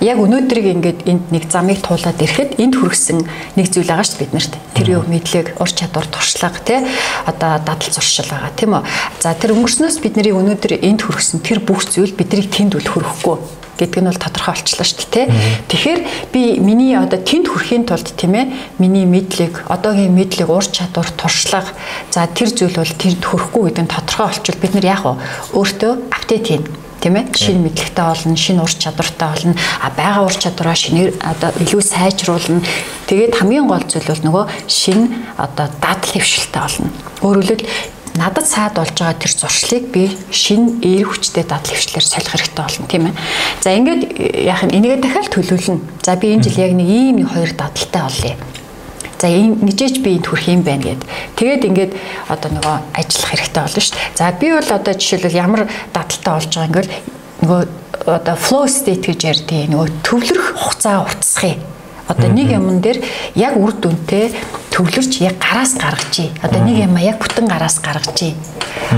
[0.01, 3.21] яг өнөөдрийг ингээд энд нэг замыг туулаад ирэхэд энд хүргэсэн
[3.53, 4.53] нэг зүйл байгаа шүү бид нарт.
[4.73, 6.81] Тэр юу мэдлэг, ур чадвар, туршлага тий
[7.29, 8.83] одоо дадал зуршил байгаа тийм үү.
[9.21, 13.61] За тэр өнгөрснөөс бид нарыг өнөөдөр энд хүргэсэн тэр бүх зүйл биднийг тэнд үл хүргэхгүй
[13.81, 15.27] гэдг нь бол тодорхой болчихлоо шүү дээ.
[15.69, 18.45] Тэгэхээр би миний одоо тэнд хүрэхийн тулд тийм ээ
[18.77, 21.73] миний мэдлэг, одоогийн мэдлэг, ур чадвар, туршлага
[22.13, 25.13] за тэр зүйл бол тэнд хүрэхгүй гэдэг нь тодорхой болчихвол бид нар яах вэ?
[25.57, 26.63] Өөртөө апдейт хийн
[27.01, 31.49] тийм ээ шинэ мэдлэгтэй болно шинэ ур чадвартай болно а байгаа ур чадвараа шинээр одоо
[31.59, 32.61] илүү сайжруулна
[33.09, 35.05] тэгээд хамгийн гол зүйл бол нөгөө шинэ
[35.41, 36.89] одоо дадал хөвшилтэй болно
[37.21, 37.65] хэлбэл
[38.15, 42.87] надад саад болж байгаа тэр зуршлыг би шинэ эер хүчтэй дадал хвшлэр солих хэрэгтэй болно
[42.87, 43.15] тийм ээ.
[43.63, 44.01] За ингээд
[44.45, 45.81] яах юм энийгээ дахиад төлөвлөнө.
[46.03, 48.35] За би энэ жил яг нэг ийм нэг хоёр дадалтай олъё.
[49.21, 51.05] За нэгжээч би энд хүрэх юм байна гэд.
[51.37, 51.91] Тэгээд ингээд
[52.25, 54.17] одоо нөгөө ажиллах хэрэгтэй болно шүү дээ.
[54.17, 55.61] За би бол одоо жишээлбэл ямар
[55.93, 56.93] дадалтай болж байгаа ингээл
[57.45, 57.61] нөгөө
[58.17, 61.61] одоо flow state гэж ярьдیں۔ нөгөө төвлөрөх хугацаа утасхыг
[62.09, 62.99] одоо нэг юмн дээр
[63.37, 64.33] яг үр дүнтэй
[64.73, 66.41] төвлөрч яг гараас гаргажээ.
[66.43, 68.33] Одоо нэг юм яг бүтэн гараас гаргажээ.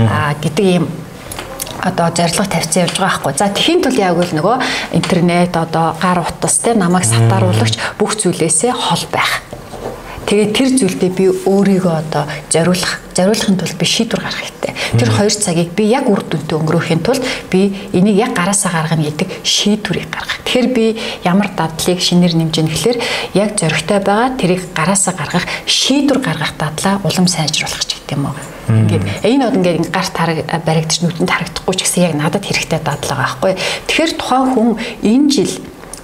[0.08, 0.88] Аа гэдэг юм
[1.84, 3.32] одоо зорилго тавьсан явж байгаа байхгүй.
[3.38, 4.56] За тэхийн тул яг л нөгөө
[4.96, 9.44] интернет одоо гар утас те намайг сатааруулагч бүх зүйлээсээ хол байх.
[10.24, 14.72] Тэгээд тэр зүйлдээ би өөрийгөө одоо зориулах, зориулахын тулд би шийдвэр гаргах хэрэгтэй.
[14.96, 17.20] Тэр 2 цагийг би яг үр дүнтэй өнгөрөөхийн тулд
[17.52, 20.40] би энийг яг гараасаа гаргана гэдэг шийдвэрийг гаргах.
[20.48, 20.86] Тэгэхээр би
[21.28, 22.98] ямар дадлыг шинээр нэмж ийн гэхэлэр
[23.36, 28.36] яг зоригтой байгаа тэрийг гараасаа гаргах, шийдвэр гаргах дадлаа улам сайжруулах ч гэдэг юм уу.
[28.64, 33.20] Ингээд энэ од ингээд гарт хараг баригдчих нүдэнд харагдахгүй ч гэсэн яг надад хэрэгтэй дадлага
[33.44, 33.52] байхгүй.
[33.60, 34.70] Тэгэхээр тухайн хүн
[35.04, 35.52] энэ жил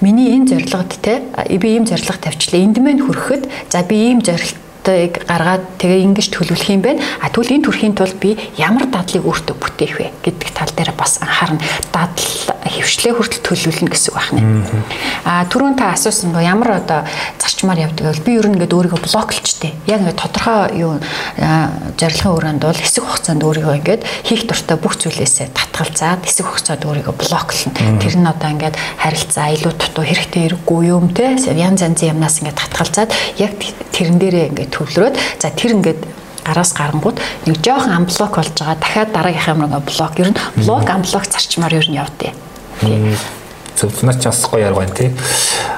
[0.01, 1.23] миний энэ зорилгод те
[1.61, 2.61] би ийм зорилго тавьчлаа.
[2.61, 4.57] Энд мэн хүрэхэд за би ийм зорилт
[4.97, 7.03] ийг гаргаад тэгээ ингэж төлөвлөх юм байна.
[7.21, 11.19] А тэгвэл энэ төрхийн тулд би ямар дадлыг өөртөө бүтээх вэ гэдэг тал дээр бас
[11.23, 11.63] анхаарна.
[11.95, 14.83] Дадал хөвшлээ хүртэл төлөвлөнө гэсэн үг байна.
[15.25, 17.05] А түрүүн та асуусан гоо ямар одоо
[17.41, 18.25] зарчмаар явдаг вэ?
[18.25, 19.73] Би ер нь ингээд өөрийгөө блоклчтэй.
[19.87, 21.01] Яг ингээд тодорхой юу
[21.99, 27.15] зорилгын өрөөнд бол хэсэг хугацаанд өөрийгөө ингээд хийх дуртай бүх зүйлээсээ татгалзаад хэсэг хугацаанд өөрийгөө
[27.17, 27.75] блоклно.
[28.01, 32.61] Тэр нь одоо ингээд харилцаа илүү дутуу хэрэгтэй хэрэггүй юм те янз янзын юмнаас ингээд
[32.61, 33.53] татгалзаад яг
[33.93, 36.01] тэрэн дээрээ ингээд төвлөрөөд за тэр ингээд
[36.45, 41.25] араас гарангууд нэг жоохон амблок болж байгаа дахиад дараагийнхаа мөрөнгө блок ер нь блок амблок
[41.29, 42.33] зарчмаар ер нь явдээ.
[43.77, 45.13] Зөвхөн ч бас гоё арга байна тий.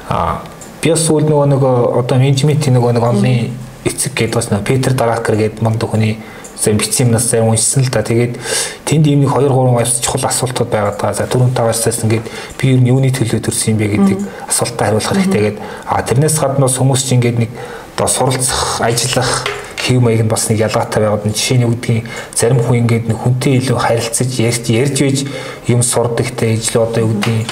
[0.08, 0.42] А
[0.80, 3.50] би бас үл нөгөө нөгөө одоо менежментийн нөгөө нэг онлын
[3.84, 6.22] эцэг гэдэг бас нөгөө Питер Даракер гэдэг мундаг хүний
[6.62, 8.06] За бичсэн юмнаас зарим уншсан л да.
[8.06, 8.38] Тэгээд
[8.86, 11.18] тэнд ийм нэг 2 3 бас чухал асуултууд байгаад байгаа.
[11.18, 12.22] За түрүүн таваарсаас ингээд
[12.54, 15.62] би юу юуны төлөө төрсөн юм бэ гэдэг асуултаа хариулах хэрэгтэй гэдэг.
[15.90, 17.50] А тэрнээс гадна бас хүмүүс чинь ингээд нэг
[17.96, 19.44] одоо суралцах, ажиллах
[19.76, 23.18] хэв маяг нь бас нэг ялгаатай байгаад нь жишээ нь үгдгийн зарим хүн ингээд нэг
[23.18, 25.18] хүнтэй илүү харилцаж ярьж ярьж байж
[25.66, 27.46] юм сурдаг те ижил одоо үгдгийн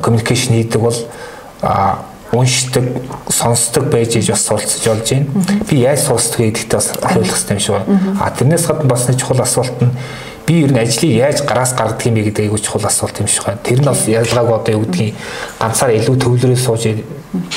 [0.00, 0.98] коммуникашн хийдэг бол
[1.62, 2.84] а уншдаг,
[3.28, 5.26] сонсдог байж иж бас суралцж болж байна.
[5.68, 8.16] Би яаж суралцдаг гэдэгтээ бас хариулах хэрэгтэй юм шиг байна.
[8.20, 9.90] А тэрнээс гадна бас нэг чухал асуулт нь
[10.46, 13.44] би ер нь ажлыг яаж гараас гаргадаг юм бэ гэдэг айгүй чухал асуулт юм шиг
[13.44, 13.60] байна.
[13.62, 15.14] Тэр нь бас ялгаагүй одоо юу гэдгийг
[15.58, 16.82] ганцаар илүү төвлөрөө сууж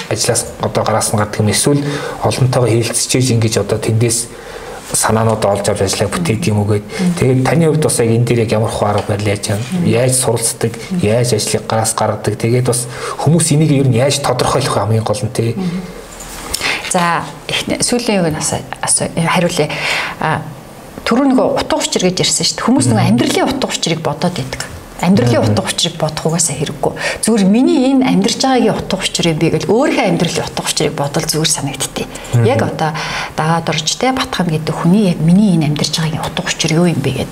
[0.10, 1.82] ажлаас одоо гараас нь гардаг юм эсвэл
[2.24, 4.28] олонтойгоо хилцэж ингэж одоо тэндээс
[4.94, 6.86] санаанууд олж авч ажиллаа бүтээдэг юм уу гээд.
[7.22, 9.46] Тэгээд таны хувьд бас яг энэ дээр яг ямар хуарга барил яаж
[9.86, 10.74] яаж суралцдаг
[11.06, 12.34] яаж ажлыг гараас гаргадаг?
[12.42, 12.90] Тэгээд бас
[13.22, 15.54] хүмүүс энийг ер нь яаж тодорхойлох хамгийн гол нь тий
[16.90, 17.22] За
[17.86, 18.42] сүүлийн үг нь
[19.30, 19.70] хариулъя.
[21.10, 22.66] Түрүү нэг утга учир гэж ярьсан шүү дээ.
[22.70, 24.62] Хүмүүс нэг амьдралын утга учирыг бодоод идэг
[25.02, 26.94] амьдралын утга учирыг бодох угаасаа хэрэггүй.
[27.24, 31.26] Зүгээр миний энэ амьдарч байгаагийн утга учир юм би гэл өөрийнхөө амьдралын утга учирыг бодол
[31.26, 32.08] зүгээр санагдтыг.
[32.46, 32.92] Яг одоо
[33.34, 37.00] дагаад орж те батхан гэдэг хүний яг миний энэ амьдарч байгаагийн утга учир юу юм
[37.00, 37.32] бэ гэд.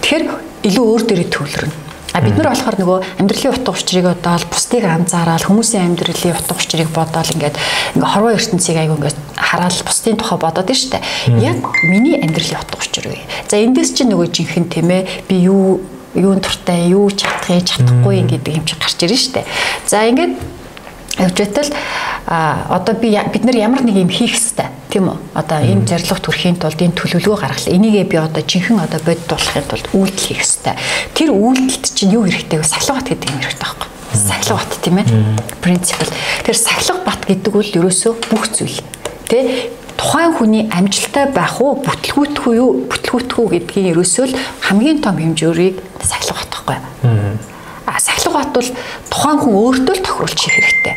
[0.00, 0.24] Тэгэхээр
[0.70, 1.89] илүү өөр дээрээ төвлөрнө.
[2.12, 6.90] А бид нар болохоор нөгөө амьдралын утга учирыг бодоод бусдыг анзаараад хүмүүсийн амьдралын утга учирыг
[6.90, 7.56] бодоод ингээд
[7.94, 10.98] ингээ хорвоо ертөнцийг айгу ингээд хараад бусдын тухай бодоод штэ.
[11.38, 13.22] Яг миний амьдралын утга учир үе.
[13.46, 15.80] За эндээс чи нөгөө жинхэнэ тийм ээ би юу
[16.18, 19.46] юун туртай, юу чадах, чадахгүй гэдэг юм чи гарч ирнэ штэ.
[19.86, 20.34] За ингээд
[21.18, 21.70] явж байтал
[22.26, 25.18] одоо би бид нар ямар нэг юм хийх хэвээр тийм үү?
[25.34, 29.66] Одоо энэ зорилго төрхийн тулд энэ төлөвлөгөө гаргал энийгээ би одоо жинхэнэ одоо бодит болохын
[29.66, 30.78] тулд үйлдэл хийх хэвээр
[31.14, 32.64] тэр үйлдэлд чинь юу хэрэгтэй вэ?
[32.64, 35.06] Сахилга бат гэдэг юм хэрэгтэй байхгүй сахилга бат тийм ээ?
[35.62, 36.10] Принципл.
[36.44, 38.80] Тэр сахилга бат гэдэг бол ерөөсөө бүх зүйл
[39.28, 39.70] тий?
[39.96, 45.20] Тухайн хүний амжилттай байх уу бүтлгүүтэх үү юу бүтлгүүтэх үү гэдгийн ерөөсөө л хамгийн том
[45.20, 46.78] хэмжүүрийг сахилга батхгүй.
[48.32, 48.68] Бат бол
[49.10, 50.96] тухайн хүн өөртөө л тохируулж хэрэгтэй.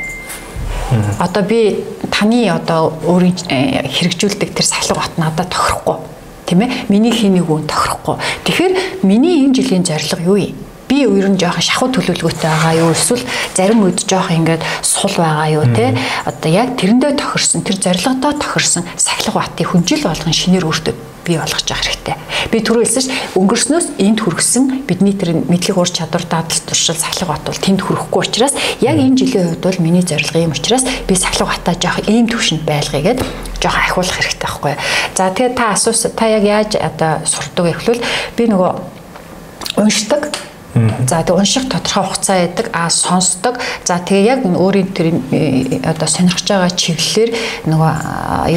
[1.19, 5.97] Одоо би таны одоо өөрийн э, хэрэгжүүлдэг тэр сахилга бат надад тохирохгүй.
[6.45, 6.85] Тийм ээ?
[6.89, 8.21] Миний хийнийг үн тохирохгүй.
[8.45, 10.57] Тэгэхээр миний энэ жилийн зорилго юу юм?
[10.93, 13.25] Би ер нь жоохон шахуу төлөвлөгөөтэй байгаа юу эсвэл
[13.57, 15.97] зарим үед жоохон ингээд сул байгаа юу те
[16.29, 20.93] одоо яг тэрэндээ тохирсон тэр зорилгодоо тохирсон сахилга батын хүнжил болгон шинээр өөртөө
[21.25, 22.15] бий болгож явах хэрэгтэй.
[22.51, 27.31] Би түрүү хэлсэн ш өнгөрснөөс энд хүргэсэн бидний тэр мэдлэг ур чадвар дадал туршил сахилга
[27.31, 28.53] бат бол тэнд хүрэхгүй учраас
[28.83, 32.67] яг энэ жилийн хувьд бол миний зорилго юм учраас би сахилга батаа жоох ийм төвшөнд
[32.67, 33.19] байлгая гэд
[33.63, 34.75] жоох ахиулах хэрэгтэй байхгүй.
[35.15, 38.03] За тэгээ та асуусан та яг яаж одоо сурдаг гэхлүүл
[38.35, 38.71] би нөгөө
[39.79, 40.27] уншдаг
[40.73, 43.61] За тэг унших тодорхой хугацаа яадаг а сонсдог.
[43.85, 47.31] За тэгээ яг өөрийн тэр э, одоо сонирхож байгаа чиглэлээр
[47.69, 47.91] нөгөө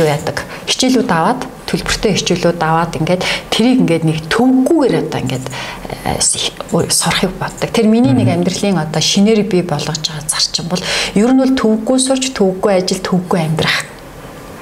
[0.00, 3.20] юу яадаг хичээлүүд аваад төлбөртэй хичээлүүд аваад ингээд
[3.52, 5.46] тэрийг ингээд нэг төвггүйгээр одоо ингээд
[6.08, 7.68] э, сурахыг боддог.
[7.68, 10.80] Тэр миний нэг амьдралын одоо шинээр бий болгож байгаа зарчим бол
[11.12, 13.84] ер нь бол төвггүй сурч төвггүй ажил төвггүй амьдрах.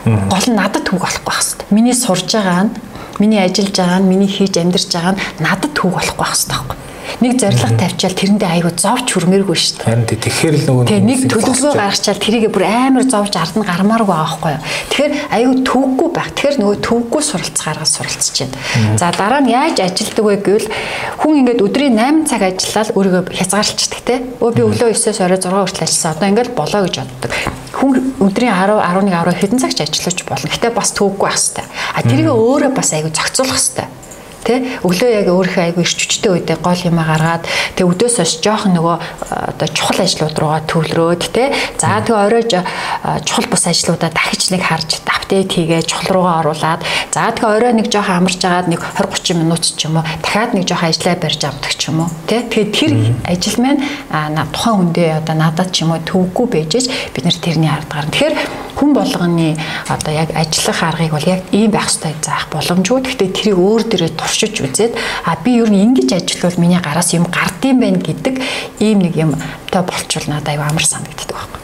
[0.05, 1.71] Гол нь надад төв болохгүй байх хэвээр.
[1.71, 2.75] Миний сурж байгаа нь
[3.23, 6.84] миний ажиллаж байгаа нь миний хийж амьдарч байгаа нь надад төв болохгүй байх хэвээр
[7.23, 9.87] нэг зориг тавьчаал тэрэндээ айгүй зовж хүрмээргүй шүү дээ.
[9.87, 14.51] Харин тэгэхээр л нөгөө нэг төлөвлөгөө гаргачаал тэрийг бүр амар зовж ард нь гармааргүй байхгүй
[14.55, 14.63] юу.
[14.91, 16.31] Тэгэхээр айгүй төвггүй байх.
[16.35, 18.99] Тэгэхээр нөгөө төвггүй суралцгаараа суралцж байна.
[18.99, 20.69] За дараа нь яаж ажилдаг вэ гэвэл
[21.23, 24.15] хүн ингээд өдрийн 8 цаг ажиллаад өөрийгөө хязгаарлалцдаг те.
[24.43, 26.13] Өө би өглөө 9-оос орой 6 хүртэл ажилласан.
[26.19, 27.33] Одоо ингээд болоо гэж боддог.
[27.75, 30.51] Хүн өдрийн 10 11 10 хэдэн цагч ажиллаж болно.
[30.51, 31.67] Гэтэ бас төвггүй байх хэрэгтэй.
[31.95, 33.87] А тэрийг өөрөө бас айгүй зохицуулах хэрэгтэй
[34.45, 38.69] Тэ өглөө яг өөрийнхөө айгүй ирч хүчтэй үедээ гол юмаа гаргаад тэг өдөөс хойш жоох
[38.69, 38.97] нөгөө
[39.57, 45.01] одоо чухал ажлууд руугаа төвлөрөөд тэ за тэг орой чухал бус ажлуудаа дахиж нэг харж
[45.25, 46.81] апдейт хийгээ чухал руугаа оруулаад
[47.11, 50.53] за тэг орой нэг жоох амарч агаад нэг 20 30 минут ч юм уу дахиад
[50.53, 52.93] нэг жоох ажиллаа барьж авдаг ч юм уу тэ тэгээд тэр
[53.25, 53.81] ажил маань
[54.53, 58.13] тухайн хүндээ одоо надад ч юм уу төвгүй байжээж бид нэр тэрний ард гарна.
[58.13, 58.37] Тэгэхээр
[58.77, 59.57] хүн болгоны
[59.89, 63.01] одоо яг ажиллах аргыг бол яг ийм байх ёстой заах боломжгүй.
[63.01, 67.31] Гэхдээ тэрийг өөр дээрээ туршиж үзээд а би ер нь ингэж ажиллавал миний гараас юм
[67.31, 68.43] гардыг байна гэдэг
[68.83, 69.39] ийм нэг юм
[69.71, 71.61] та болчвол надад аюу амар санагддаг байхгүй.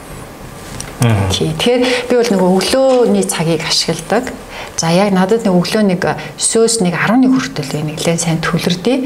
[1.35, 1.51] Тий.
[1.51, 4.31] Тэгэхээр би бол нөгөө өглөөний цагийг ашигладаг.
[4.79, 6.01] За яг надад нэг өглөө нэг
[6.39, 8.97] 9-өөс нэг 11 хүртэл нэглэн сайн төлөрдөө.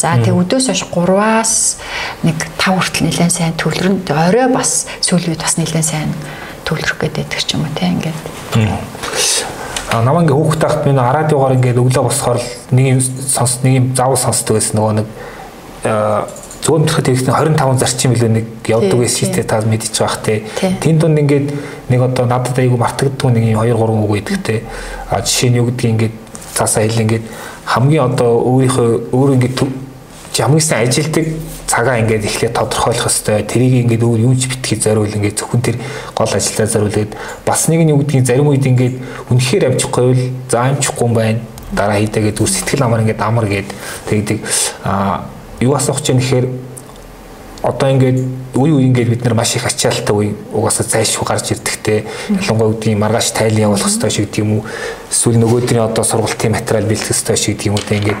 [0.00, 1.54] За тэг өдөөс хойш 3-аас
[2.26, 4.02] нэг 5 хүртэл нэлээд сайн төлөрн.
[4.10, 6.10] Орой бас сүүл үед бас нэлээд сайн
[6.66, 9.53] төвлөрөх гэдэг ч юм уу те ингээд.
[9.92, 12.40] Намаа ингээ хүүхд тахт минь радиогоор ингээ өглөө босохоор
[12.72, 15.08] нэг юм сонс нэг юм заавал сонсдог гэсэн нөгөө нэг
[16.64, 20.42] зөвхөн төрөхөд хэрэгтний 25 зарчим билүү нэг явдаг байсан те та мэдчихэж байх те.
[20.80, 21.48] Тэнд дунд ингээд
[21.92, 24.62] нэг одоо надад айгүй мартагддаг нэг юм 2 3 үг өгдөг те.
[25.12, 26.14] А жишээ нь юу гэдгийг ингээд
[26.56, 27.24] цаасаа хэл ингээд
[27.68, 29.60] хамгийн одоо өөрийнхөө өөр ингээд
[30.40, 31.26] хамгийн сайн ажилдаг
[31.66, 35.76] цагаа ингээд эхлээд тодорхойлох хэвээр тэрийг ингээд өөр юунч битгий зориул ингээд зөвхөн тэр
[36.14, 37.12] гол ажилдаа зориулээд
[37.46, 38.94] бас нэг нь юу гэдгийг зарим үед ингээд
[39.32, 41.40] үнэхээр амжихгүй бол за амжихгүй юм байна
[41.74, 43.68] дараа хийдээгээ зүр сэтгэл амар ингээд амар гээд
[44.08, 44.38] тэгдэг.
[44.84, 45.26] А
[45.60, 46.46] юу асуух чинь гэхээр
[47.64, 48.18] одоо ингээд
[48.54, 53.00] үе үе ингээд бид нар маш их ачаалттай үе угаасаа зайшгүй гарч ирдэгтэй ялангуяа үгдгийн
[53.00, 54.64] маргааш тайлан явуулах хэрэгтэй шиг гэдэг юм уу
[55.10, 58.20] эсвэл нөгөөдрийн одоо сургалтын материал бэлтгэх хэрэгтэй шиг гэдэг юм те ингээд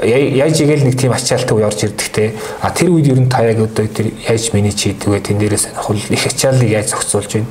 [0.00, 2.28] яаж игээл нэг тийм ачаалттай үе орж ирдэгтэй
[2.64, 5.76] а тэр үед ер нь та яг одоо тэр яаж менеж хийдэг вэ тэн дээрээс
[5.76, 7.50] хол их ачааллыг яаж зохицуулж байна.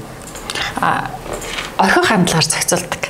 [0.82, 1.12] А
[1.77, 3.01] орхих хандлагаар зохицуулдаг.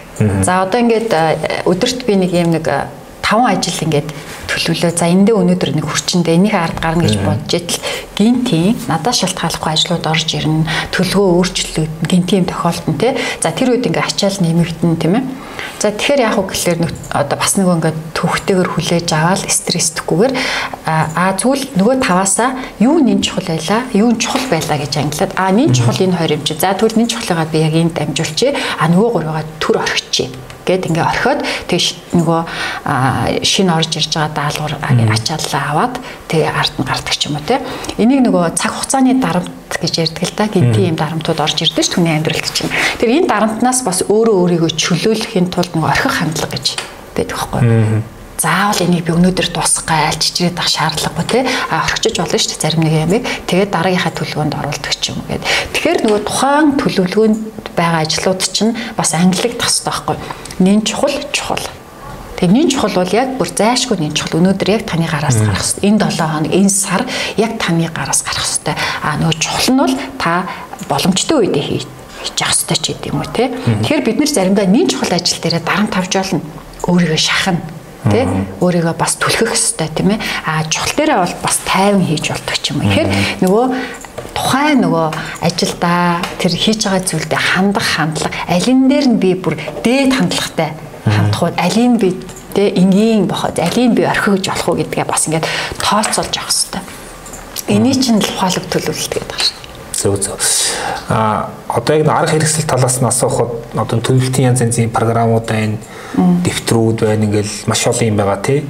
[0.44, 4.10] За одоо ингээд өдөрт би нэг юм нэг 5 ажил ингээд
[4.52, 4.92] төлөвлөө.
[4.92, 7.80] За эндээ өнөөдөр нэг хүрчэндээ энийг ард гарна гэж бодож идэл
[8.20, 10.68] гинтийн надад шалтгааллахгүй ажлууд орж ирнэ.
[10.92, 13.16] Төлгөө өөрчлөлт гинтийн тохиолдолд тий.
[13.40, 15.24] За тэр үед ингээ ачаал нэмэгдэн тийм ээ.
[15.80, 20.34] За тэгэхээр яг уу гэхэлэр одоо бас нэг ингээд төвхтэйгээр хүлээж аваад стресстэйгүйгээр
[20.86, 25.74] а зүйл нөгөө таваасаа юу нэн чухал байлаа, юу чухал байлаа гэж ангилаад а нэн
[25.74, 26.54] чухал энэ хоёр юм чи.
[26.54, 28.54] За тэгвэл нэн чухлыгаа би яг энд дамжуулчих.
[28.78, 30.30] А нөгөө гурвыгаа төр орхичих
[30.72, 31.80] гэд ингээ орхиод тэг
[32.16, 32.42] нөгөө
[33.44, 34.74] шинэ орж ирж байгаа даалгавар
[35.12, 35.96] ачааллаа аваад
[36.32, 37.60] тэг ард нь гардаг ч юм уу те.
[38.00, 40.48] Энийг нөгөө цаг хугацааны дарамт гэж ярьдаг л да.
[40.48, 42.72] Гинти юм дарамтууд орж ирдэг ш түүний амьдралд чинь.
[42.98, 46.66] Тэр энэ дарамтнаас бас өөрөө өөрийгөө чөлөөлөхийн тулд нөгөө орхих хандлага гэж
[47.16, 51.40] байдаг байхгүй заавал энийг би өнөөдөр дуусгах гайл чичрээд ах шаардлагагүй те.
[51.70, 55.30] А орхичиж болно шүү дээ зарим нэг ямыг тэгээд дараагийнхаа төлөвлөгөөнд оруулдаг ч юм уу
[55.30, 55.46] гэд.
[55.78, 57.38] Тэгэхээр нөгөө тухайн төлөвлөгөөнд
[57.76, 60.18] байгаа ажлууд чинь бас англигдах хэрэгтэй байхгүй.
[60.60, 61.66] Нэн чухал чухал.
[62.42, 64.42] Тэгээ нин чухал бол яг бүр зайшгүй нин чухал.
[64.42, 65.94] Өнөөдөр яг таны гараас гарах хэрэгтэй.
[65.94, 67.06] Энэ 7 хоног энэ сар
[67.38, 68.76] яг таны гараас гарах хэрэгтэй.
[69.06, 70.50] А нөгөө чухал нь бол та
[70.90, 71.86] боломжтой үедээ хийж
[72.42, 73.54] явах хэрэгтэй ч гэдэг юм уу те.
[73.54, 76.42] Тэгэхээр бид нэр заримдаа нин чухал ажил дээрээ дарамт тавьж болно.
[76.90, 77.62] Өөрийгөө шахна
[78.10, 78.26] тий
[78.58, 80.20] өөрийгөө бас түлхэх хэрэгтэй тийм ээ.
[80.50, 82.90] А чухал дээрээ бол бас тайван хийж болдог ч юм уу.
[82.90, 83.10] Тэгэхээр
[83.46, 83.66] нөгөө
[84.34, 85.08] тухайн нөгөө
[85.48, 90.72] ажилдаа тэр хийж байгаа зүйлдээ хандах хандлага алин дээр нь би бүр дээд хандлагатай
[91.06, 92.10] хандах уу алийг би
[92.54, 95.48] тэ энгийн бохоо алийг би орхиж болох уу гэдгээ бас ингээд
[95.80, 96.82] тооцоолж авах хэрэгтэй.
[97.68, 99.62] Эний чинь л ухаалаг төлөвлөлт гэдэг байна
[100.02, 100.42] зөв зөв.
[101.10, 105.78] А одоо яг арга хэрэгсэл талаас нь асуухад одоо төлөвлөлтийн янз янзын програмууд байна,
[106.18, 108.66] дэвтрүүд байна ингээл маш олон юм байгаа тий.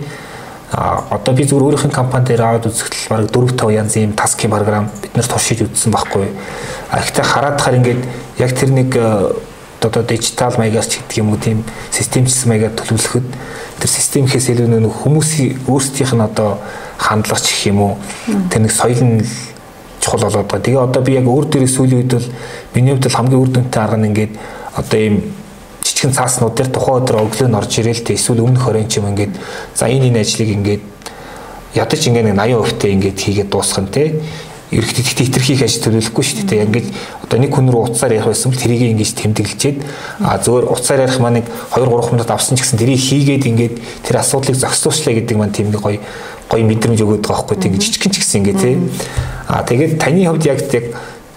[0.72, 4.52] Одоо би зүгээр өөрийнх нь компани дээр аваад үзэхдээ бараг 4 5 янзын юм таскийн
[4.56, 6.32] програм бид нар туршиж үзсэн байхгүй.
[6.88, 8.02] А ихтэй хараад тахаар ингээд
[8.40, 9.36] яг тэр нэг э,
[9.84, 13.28] одоо дижитал маягаас ч гэдэг юм уу тийм системчсэн маягаар төлөвлөхөд
[13.84, 16.64] тэр системхээс илүү нэг хүмүүсийн өөрсдийнх нь одоо
[17.04, 17.94] хандлагч гэх юм уу
[18.48, 19.28] тэр нэг соёл нь
[20.00, 20.64] чухал болоод байгаа.
[20.64, 22.28] Тэгээ одоо би яг өөр дээрээ сүүлийн үед бол
[22.80, 24.34] миний хувьд хамгийн үр дүнтэй арга нь ингээд
[24.80, 25.16] одоо ийм
[26.02, 29.14] жижигэн цааснууд дээр тухайн өдөр өглөө нь орж ирээл тэ эсвэл өмнөх хорийн ч юм
[29.14, 29.38] ингээд
[29.78, 30.84] за энэ энэ ажлыг ингээд
[31.78, 34.04] ядаж ингээд нэг 80% тээ ингээд хийгээд дуусгах нь те
[34.74, 36.66] ерөөхдөө тэгтээ хитрхийх ажил төлөвлөхгүй шүү дээ.
[36.66, 36.88] Ингээд
[37.28, 39.78] одоо нэг хүн рүү уцаар ярих байсан бол тэрийг ингэж тэмдэглэжээд
[40.26, 43.76] а зөвөр уцаар ярих маань нэг 2 3 минут авсан ч гэсэн тэрийг хийгээд ингээд
[44.08, 46.00] тэр асуудлыг зохицуулчлаа гэдэг маань тийм нэг гоё
[46.48, 48.76] гоё мэдрэмж өгöd байгаа байхгүй тийм жижигхэн ч гэсэн ингээд тий.
[49.52, 50.86] А тэгээд таны хувьд яг яг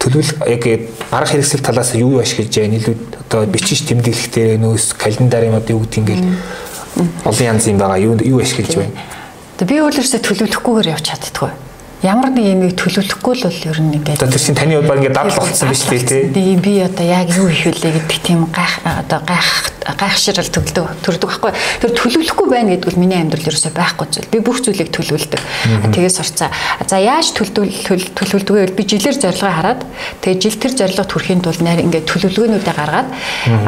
[0.05, 0.63] төлөвлөл яг
[1.09, 5.99] арга хэрэгсэл талаас юу ашиглаж байгаа илүү одоо бичиж тэмдэглэхтэй нөөс календарын одоо юу гэдэг
[6.05, 6.23] ингээд
[7.25, 7.99] олон янз юм байгаа.
[7.99, 8.93] Юу юу ашиглаж байна.
[9.65, 11.64] Би өөрөөсөө төлөвлөхгүйгээр явж чаддгүй
[12.05, 15.17] ямар нэг юм төлөвлөхгүй л бол ер нь ингээд одоо тэр чинь таны бол ингээд
[15.17, 16.55] дадал болцсон биз дээ тий.
[16.61, 21.51] Би одоо яг юу хийх вүлээ гэдэг тийм гайх одоо гайх гайхшрал төгөлдөг төрдөг байхгүй.
[21.81, 24.29] Тэр төлөвлөхгүй байна гэдэг бол миний амьдрал ерөөсөй байхгүй зүйл.
[24.33, 25.41] Би бүх зүйлийг төлөвлөдөг.
[25.93, 26.49] Тэгээ сурцаа.
[26.85, 28.73] За яаж төлөвлөдөг вэ?
[28.77, 29.81] Би жилээр зорилгоо хараад
[30.21, 33.09] тэгээ жил тэр зорилгот хүрэхийн тулд нэр ингээд төлөвлөгөөнүүдээ гаргаад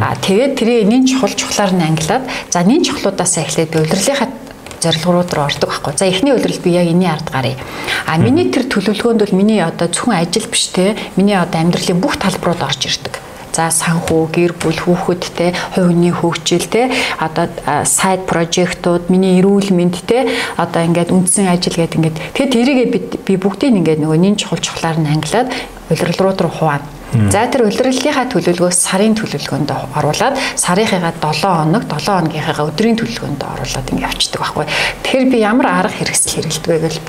[0.02, 4.47] аа тэгээд тэрийг нин чухал чухлаар нь ангилаад за нин чухлуудаасаа эхлээд би удирдлынхаа
[4.88, 5.94] зорилгоорууд руу ордог байхгүй.
[6.00, 7.60] За эхний удирдал би яг энэний ард гарыг.
[8.08, 12.16] А миний тэр төлөвлөгөөнд бол миний одоо зөвхөн ажил биш те миний одоо амьдралын бүх
[12.16, 13.20] талбарууд орж ирдэг.
[13.58, 17.50] За санхүү, гэр бүл, хүүхэдтэй, хувийн хөгжил те одоо
[17.90, 20.30] сайд прожектууд, миний эрүүл мэнд те
[20.62, 22.88] одоо ингээд үндсэн ажил гэдэг ингээд тэгэд тэрийгээ
[23.26, 25.50] би бүгдийг ингээд нөгөө нин чухал чухлаар нь ангилаад
[25.90, 32.68] удирдал руу хуваана За тэр улирлынхаа төлөвлөгөөс сарын төлөвлөгөөнд оруулаад сарынхыгаа 7 хоног 7 хоногийнхаа
[32.68, 34.66] өдрийн төлөвлөгөөнд оруулаад ингэ явчихдаг байхгүй.
[35.08, 37.00] Тэгэхээр би ямар арга хэрэгсэл хэрэгэлдэг вэ гэвэл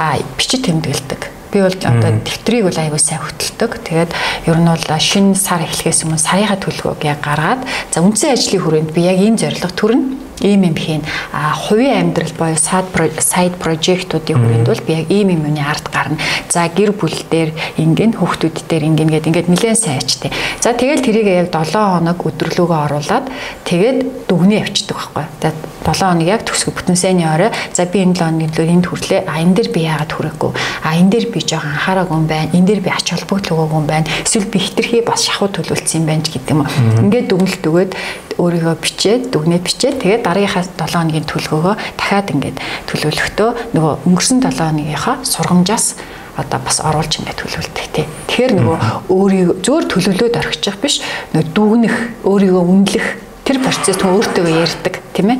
[0.00, 3.70] а бичиж тэмдэглэдэг Би бол одоо дэвтрийг бол аягүй сайн хөтэлдэг.
[3.86, 4.10] Тэгээд
[4.50, 7.62] ер нь бол шинэ сар эхлэхээс өмнө сарыхаа төлөвлөгөөг яг гаргаад
[7.94, 12.34] за үндсэн ажлын хүрээнд би яг ийм зорилго төрнө ийм юм хийн а хувийн амьдрал
[12.34, 12.90] боёо сайд
[13.22, 16.18] сайд прожектуудын хүрээнд бол би яг ийм юм юуны ард гарна.
[16.50, 21.06] За гэр бүл дээр ингэн хүүхдүүд дээр ингэн гэд ингээд нэлээд сайн ачтیں۔ За тэгэл
[21.06, 23.26] тэрийг яг 7 хоног өдрөлөөгөө оруулаад
[23.62, 25.24] тэгээд дүгнээ явчихдаг байхгүй.
[25.38, 25.48] За
[25.84, 29.20] 7 хоног яг төгсгө бүтэн сайнны орой за би энэ 7 хоногийн төлөө энд хүрлээ.
[29.28, 30.52] А энэ дээр би яагаад хүрэхгүй?
[30.82, 32.50] А энэ дээр би жоохон анхаараагүй юм байна.
[32.56, 34.08] Энэ дээр би ач холбогдлогоогүй юм байна.
[34.24, 36.64] Эсвэл би хитрхи бас шахуу төлөвлөсөн юм байна ч гэдэг юм.
[37.04, 37.92] Ингээд дүгнэлт өгөөд
[38.40, 42.56] өөрийгөө бичээд дүгнээ бичээд тэгээд дараагийнхаа 7 хоногийн төлөвлөгөөгөө дахиад ингээд
[42.88, 45.86] төлөвлөхдөө нөгөө өнгөрсөн 7 хоногийнхаа сургамжаас
[46.34, 48.06] одоо бас оруулж ингээд төлөвлөлтөг тий.
[48.26, 50.98] Тэгэхээр нөгөө өөрийгөө зөөр төлөвлөөд орхичих биш
[51.30, 51.94] нөгөө дүгнэх
[52.26, 53.06] өөрийгөө үнэлэх
[53.44, 55.38] тэр процесс түн өөртөө ярьдаг тийм ээ.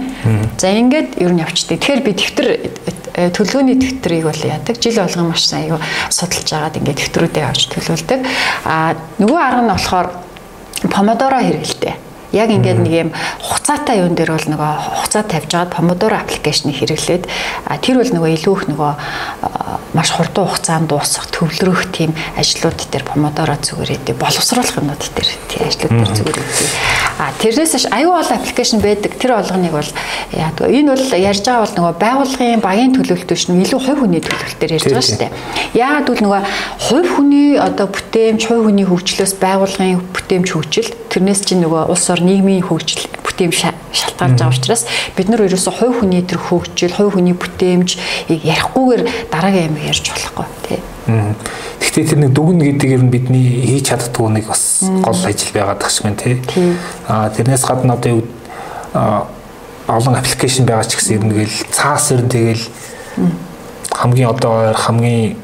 [0.60, 1.80] За ингээд ер нь явчихдээ.
[1.80, 2.48] Тэгэхээр би дэвтэр
[3.16, 4.76] э, төлөвлөгөөний дэвтрийг бол яадаг.
[4.76, 5.80] Жил болгон маш сайн аюу
[6.12, 8.20] судалж агаад ингээд дэвтрүүдээ авч төлөвлөдөг.
[8.68, 10.08] А нөгөө арга нь болохоор
[10.92, 11.94] помодоро хэрэгэлтэй
[12.34, 17.24] яг ингээд нэг юм хугацаатай юун дээр бол нөгөө хугацаа тавьж агаад Pomodoro аппликейшнийг хэрэглээд
[17.80, 18.92] тэр бол нөгөө илүү их нөгөө
[19.94, 25.62] маш хурдан хугацаанд дуусах төвлөрөх тийм ажлууд дээр Pomodoro зүгээр идэв боловсруулах юмнууд дээр тийм
[25.70, 26.70] ажлууд дээр зүгээр идэв.
[27.18, 29.14] А тэрнээс аюу бол аппликейшн байдаг.
[29.14, 29.90] Тэр болгоныг бол
[30.34, 30.66] яадаг.
[30.66, 34.86] Энэ бол ярьж байгаа бол нөгөө байгууллагын багийн төлөвлөлтөөр шин илүү хувь хүний төлөвлөлтөөр ярьж
[34.90, 35.32] байгаа шүү дээ.
[35.78, 36.42] Яагаад гэвэл нөгөө
[36.90, 42.20] хувь хүний одоо бүтээмж, хувь хүний хөгжлөөс байгууллагын бүтээмж хөгжил тэрнээс чинь нөгөө улс ор
[42.26, 43.54] нийгмийн хөгжил бүтээмж
[43.94, 44.82] шалтгаалж байгаа учраас
[45.14, 47.94] бид нар ерөөсө хувь хүний төр хөгжил, хувь хүний бүтээмж
[48.34, 50.80] ярихгүйгээр дараагийн юм ярьж болохгүй тий.
[51.78, 55.94] Гэхдээ тэр нэг дүгнэ гэдэг нь бидний хийж чаддгүй нэг бас гол ажил байгаад тах
[55.94, 56.42] шиг байна тий.
[57.06, 58.22] Аа тэрнээс гадна одоо юу
[59.86, 62.64] олон аппликейшн байгаа ч гэсэн ер нь тэгэл цаас ер нь тэгэл
[63.94, 65.36] хамгийн одоо хамгийн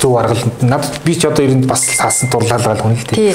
[0.00, 3.34] зөв аргаланд над би ч одоо ер нь бас цаасан дурлалгаа хүн л тий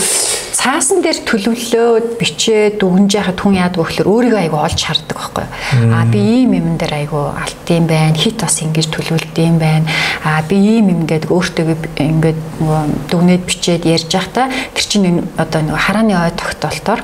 [0.63, 5.47] цаасан дээр төлөвлөөд бичээ дүгнж яхад хүн яадаг вөхлөр өөрийгөө айгу олж хардаг байхгүй.
[5.91, 8.15] А би ийм юм дээр айгу алтын байна.
[8.15, 9.91] Хит бас ингэж төлөвлөдөм байна.
[10.23, 15.67] А би ийм юм гэдэг өөртөө ингээд нөгөө дүгнээд бичээд ярьж байхдаа тэр чинь одоо
[15.67, 17.04] нөгөө харааны ой тогтоолтоор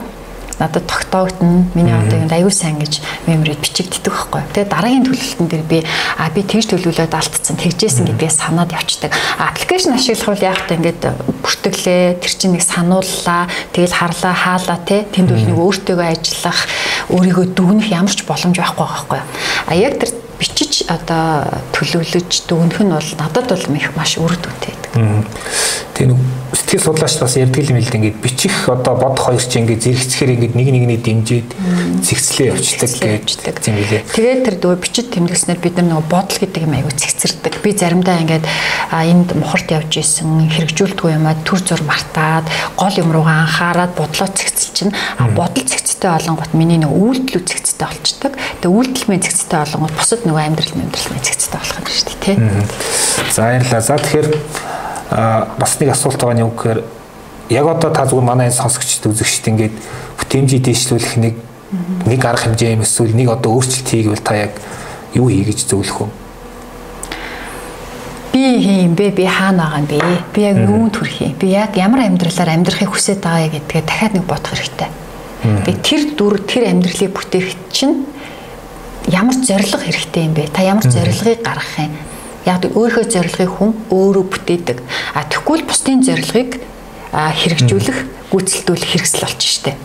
[0.59, 1.65] надад тогтоогдно.
[1.73, 4.43] Миний одоо юм аюу сайн гэж меморид бичигддэг байхгүй.
[4.53, 5.79] Тэгээ дараагийн төлөвлөлтөн дээр би
[6.19, 9.15] а би тэгж төлөвлөлөөд алдсан, тэгжсэн гэдгээ санаад явцдаг.
[9.39, 11.01] Аппликейшн ашиглах бол яг та ингээд
[11.39, 16.59] бүртгэлээ, тэр чинь нэг санууллаа, тэгэл харлаа, хаалаа те тэнд үл нэг өөртөөгөө ажиллах,
[17.07, 19.21] өөрийгөө дүгнэх ямар ч боломж байхгүй байхгүй.
[19.65, 25.25] А яг тэр бичиж одоо төлөвлөж дүгнэх нь бол надад бол маш үр дүнтэй байдаг.
[25.93, 26.15] Тэгээ
[26.53, 30.31] сэтгэл судлаач бас ярьдаг юм л да ингээд бичих одоо бодох хоёр чинь ингээд зэрэгцэхээр
[30.33, 31.47] ингээд нэг нэгний дэмжиж
[32.01, 34.01] зэгцлээ явчихдаг гэж юм билээ.
[34.09, 37.53] Тэгээд тэр дөө бичиж тэмдэглэснээр бид нар нөгөө бодол гэдэг юм айгу цэгцэрдэг.
[37.61, 38.45] Би заримдаа ингээд
[38.89, 44.73] энд мухарт явж исэн хэрэгжүүлдэггүй юмаа төр зур мартаад гол юм руугаа анхаарад бодлоо цэгцэл
[44.73, 48.33] чинь а бодол цэгцтэй олонгот миний нөгөө үйлдэлүү цэгцтэй болчдөг.
[48.65, 52.19] Тэгээ үйлдэл мэн цэгцтэй олонгот бусад нөгөө амьдрал амьдрал мэн цэгцтэй болох юм шүү дээ
[52.23, 52.37] тий.
[53.35, 53.81] За баярлалаа.
[53.81, 54.27] За тэгэхээр
[55.11, 56.79] а бас нэг асуулт байгаа нь юу гэхээр
[57.49, 59.75] яг одоо та зүгээр манай энэ сонсогчд үзэгчд ингээд
[60.21, 61.35] бүтээмжийг дэвшлүүлэх нэг
[62.05, 64.53] нэг арга хэмжээ юм эсвэл нэг одоо өөрчлөлт хийгвэл та яг
[65.13, 66.07] юу хий гэж зөвлөх вэ?
[68.33, 69.09] Би хийм бэ?
[69.11, 69.97] Би хаана байгаа юм бэ?
[70.33, 71.33] Би яг юунд хүрэх юм?
[71.41, 74.89] Би яг ямар амьдралаар амьдрахыг хүсэж байгаа гэдгээ дахиад нэг бодох хэрэгтэй.
[75.65, 78.05] Би тэр дүр тэр амьдралыг бүтээх чинь
[79.09, 80.53] ямар зориг хэрэгтэй юм бэ?
[80.53, 81.97] Та ямар зорилгыг гаргах юм?
[82.45, 84.77] Яг өөрийнхөө зорилгыг хүн өөрөө бүтээдэг.
[85.15, 86.61] А тэгвэл бусдын зорилгыг
[87.11, 89.79] хэрэгжүүлэх, гүйцэлдүүлэх хэрэгсэл болчих штеп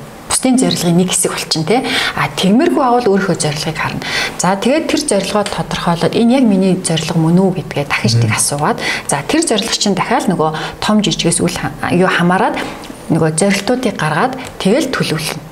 [0.44, 1.80] бусдын зорилгын нэг хэсэг болчин тий.
[2.16, 4.04] А тэгмэргүй авал өөрийнхөө зорилгыг харна.
[4.36, 8.78] За тэгээд тэр зорилгоо тодорхойлоод энэ яг миний зорилго мөн үү гэдгээ дахиж нэг асуугаад
[9.08, 11.56] за тэр зорилго чинь дахиад нөгөө том жижигээс үл
[11.96, 12.60] юу хамаарад
[13.08, 15.43] нөгөө зорилтуудыг гаргаад тэгэл төлөвлөнө.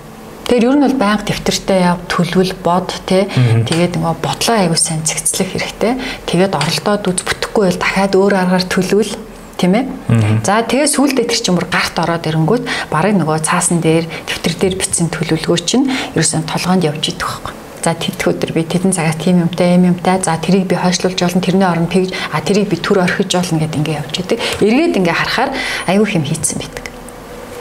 [0.52, 5.00] Тэгэхээр ер нь бол байнга дэвтэртэй яв төлөвл бод тий тэгээд нөгөө бодлоо аягүй сайн
[5.00, 5.96] цэгцлэх хэрэгтэй.
[6.28, 9.16] Тэгээд оролдоод үз бүтэхгүй бол дахиад өөр аргаар төлөвл
[9.56, 9.88] тийм ээ.
[10.44, 14.76] За тэгээ сүүлдээ тэр чинь бүр гарт ороод ирэнгүүт барыг нөгөө цаасан дээр дэвтэр дээр
[14.76, 15.88] бичсэн төлөвлөгөө чинь
[16.20, 17.56] ерөөсөн толгоонд явж идэх байхгүй.
[17.80, 21.40] За тэдх өдөр би тэдэн цагаас тийм юмтай юм юмтай за тэрийг би хойшлуулж болно
[21.40, 24.38] тэрний оронд тэгж а тэрийг би төр орхиж болно гэд ингээ явж идэг.
[24.60, 25.50] Эргээд ингээ харахаар
[25.88, 26.92] аюу хэм хийцэн байдаг.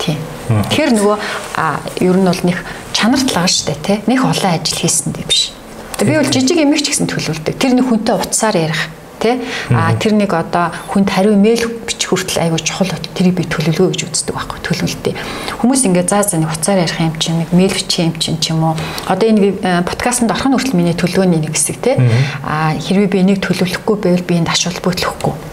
[0.02, 0.20] Тийм.
[0.50, 1.18] Тэгэхээр нөгөө
[1.56, 2.58] а ер нь бол нэг
[3.02, 3.98] чанарт л байгаа штэ тий.
[4.06, 5.50] Них олон ажил хийсэн дээ биш.
[5.98, 7.58] Би бол жижиг эмэг ч гэсэн төлөвлөдөг.
[7.58, 8.82] Тэр нэг хүнтэй утсаар ярих
[9.18, 9.42] тий.
[9.74, 14.02] А тэр нэг одоо хүнд хариу имэйл бичих хүртэл айгүй чухал тэрийг би төлөвлөгөө гэж
[14.06, 15.14] үздэг байхгүй төлөвлөлтөө.
[15.62, 18.54] Хүмүүс ингээд заа заа нэг хуцаар ярих юм чинь нэг мэйл бичих юм чинь ч
[18.54, 18.78] юм уу.
[19.10, 21.98] Одоо энэ э, подкастт орохын хүртэл миний төлөвлөгөөний нэг хэсэг тий.
[22.46, 25.51] А хэрвээ би энийг төлөвлөхгүй байвал би энд аш холбогдлохгүй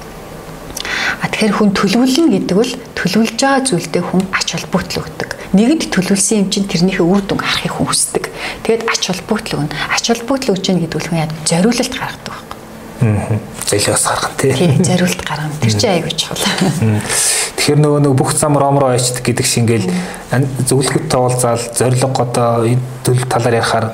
[1.18, 5.30] А тэгэхээр хүн төлөвлөн гэдэг бол төлөвлөж байгаа зүйлдээ хүн ач холбогдол өгдөг.
[5.54, 8.24] Нэгэнд төлөвлөсөн юм чинь тэрнийхээ үр дүн харахыг хүн хүсдэг.
[8.62, 9.74] Тэгээд ач холбогдол өгнө.
[9.90, 12.58] Ач холбогдол өгч яах гэдэг хүн яа зориулалт гаргадаг байхгүй.
[13.02, 13.38] Аа.
[13.68, 14.52] Зэлгээс гаргана тий.
[14.54, 15.54] Тийм, зориулт гаргана.
[15.58, 16.42] Тэр чинь аягүй чухал.
[17.58, 19.86] Тэгэхээр нөгөө нэг бүх зам ромроо очдөг гэдэг шиг ингээл
[20.70, 22.64] зөвлөгөттэй уулзаал зориг одоо
[23.04, 23.86] төл талаар ярихаар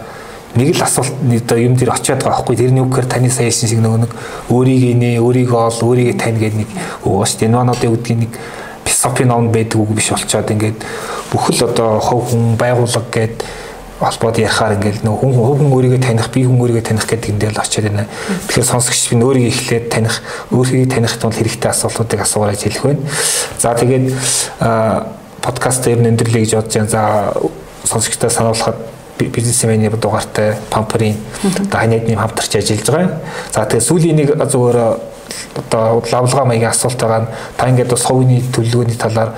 [0.54, 4.00] нэг л асуулт одоо юм дээр очиад байгаа байхгүй тэрний үгээр таны саяхан шиг нөгөө
[4.06, 4.12] нэг
[4.54, 6.70] өөрийгөө нэ өөрийгөө ол өөрийгөө тань гэдэг нэг
[7.02, 8.32] өө шүү дээ энэ мануудын үгдгийн нэг
[8.84, 10.78] философи ном байдаг үг биш болчоод ингээд
[11.32, 13.42] бүхэл одоо хов хүн байгууллага гэдэг
[13.98, 17.54] холбоод ярихаар ингээл нөгөө хүн хүн өөрийгөө таних би хүн өөрийгөө таних гэдэг юм дээр
[17.54, 18.06] л очиод байна.
[18.50, 20.14] Тэгэхээр сонсогч би өөрийгөө эхлээд таних
[20.50, 23.02] өөрийгөө таних тул хэрэгтэй асуултуудыг асуугаарай гэж хэлэх байна.
[23.58, 24.06] За тэгээд
[25.40, 26.90] подкаст дээр нэмдэрлэе гэж бодож байна.
[26.90, 27.02] За
[27.86, 28.76] сонсогчдоо сануулхад
[29.28, 33.20] бизнесмений дугаартай памперийн одоо ханиадны хамтарч ажиллаж байгаа.
[33.52, 34.78] За тэгээ сүүлийн нэг зүгээр
[35.56, 39.32] одоо лавлгаа маягийн асуулт байгаа нь та ингээд бас хувийн төлөвлөгөөний талаар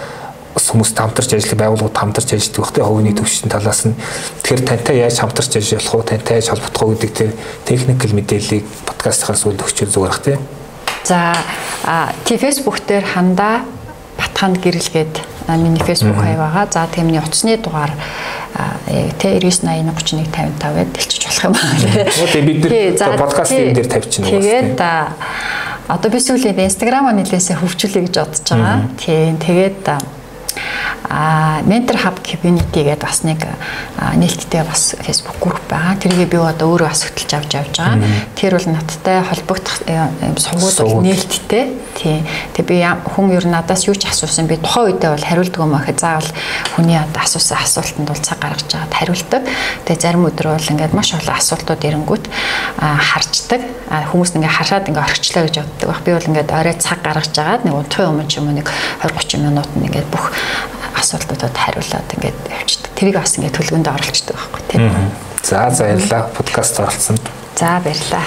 [0.56, 3.94] хүмүүст хамтарч ажиллах байгууллагууд хамтарч ажилладаг багтай хувийн төвшин талаас нь
[4.42, 7.30] тэгэхээр тантай яаж хамтарч ажиллах уу тантай яаж холбогдох уу гэдэг тэр
[7.64, 10.36] техникэл мэдээллийг подкастахаас үл өгчөө зүгээр бах тий.
[11.04, 11.36] За
[12.24, 13.62] тий фэйсбુક дээр хандаа
[14.16, 15.14] батханд гэрэлгээд
[15.60, 16.66] миний фэйсбુક хаяг байгаа.
[16.72, 17.92] За тиймний утасны дугаар
[19.18, 21.74] Тэ 9980 31 55 гээд дэлчиж болох юм аа.
[22.32, 24.30] Тэгээ бид нэр подкастын дээр тавьчихна.
[24.30, 24.80] Тэгээд
[25.86, 28.78] одоо би сүүлийн Instagram-а нэлээсээ хөгжүүлэе гэж бодож байгаа.
[28.96, 29.84] Тийм тэгээд
[31.06, 33.46] Mentor Hub Community гэдэг бас нэг
[34.16, 35.94] нээлттэй бас Facebook групп байгаа.
[36.00, 38.02] Тэрийг би одоо өөрөө бас хөтлж авч явж байгаа.
[38.34, 41.64] Тэр бол надтай холбогдох э, сургууль нээлттэй.
[41.94, 42.24] Тий.
[42.54, 45.74] Тэг би хүн ер нь надаас юу ч асуусан би тухайн үедээ бол хариулдаг юм
[45.78, 45.86] аа.
[45.94, 46.30] Заавал
[46.74, 49.42] хүний одоо асуусан асуултанд бол цаг гаргаж жагаад хариулдаг.
[49.86, 52.24] Тэгээ зарим өдөр бол ингээд маш олон асуултууд ирэнгүүт
[52.82, 53.62] харцдаг.
[54.10, 56.02] Хүмүүс ингээд хараад ингээд орчлоо гэж боддог.
[56.02, 58.68] Би бол ингээд орой цаг гаргаж жагаад нэг удахын өмнө ч юм уу нэг
[59.06, 60.30] 20 30 минут ингээд бүх
[60.96, 62.90] асуултуудад хариулаад ингээд явчихдаг.
[62.96, 64.90] Тэрийг бас ингээд төлгөнд оруулцдаг байхгүй тийм.
[65.44, 67.24] За за баярлалаа подкаст оролцсонд.
[67.54, 68.24] За баярлалаа.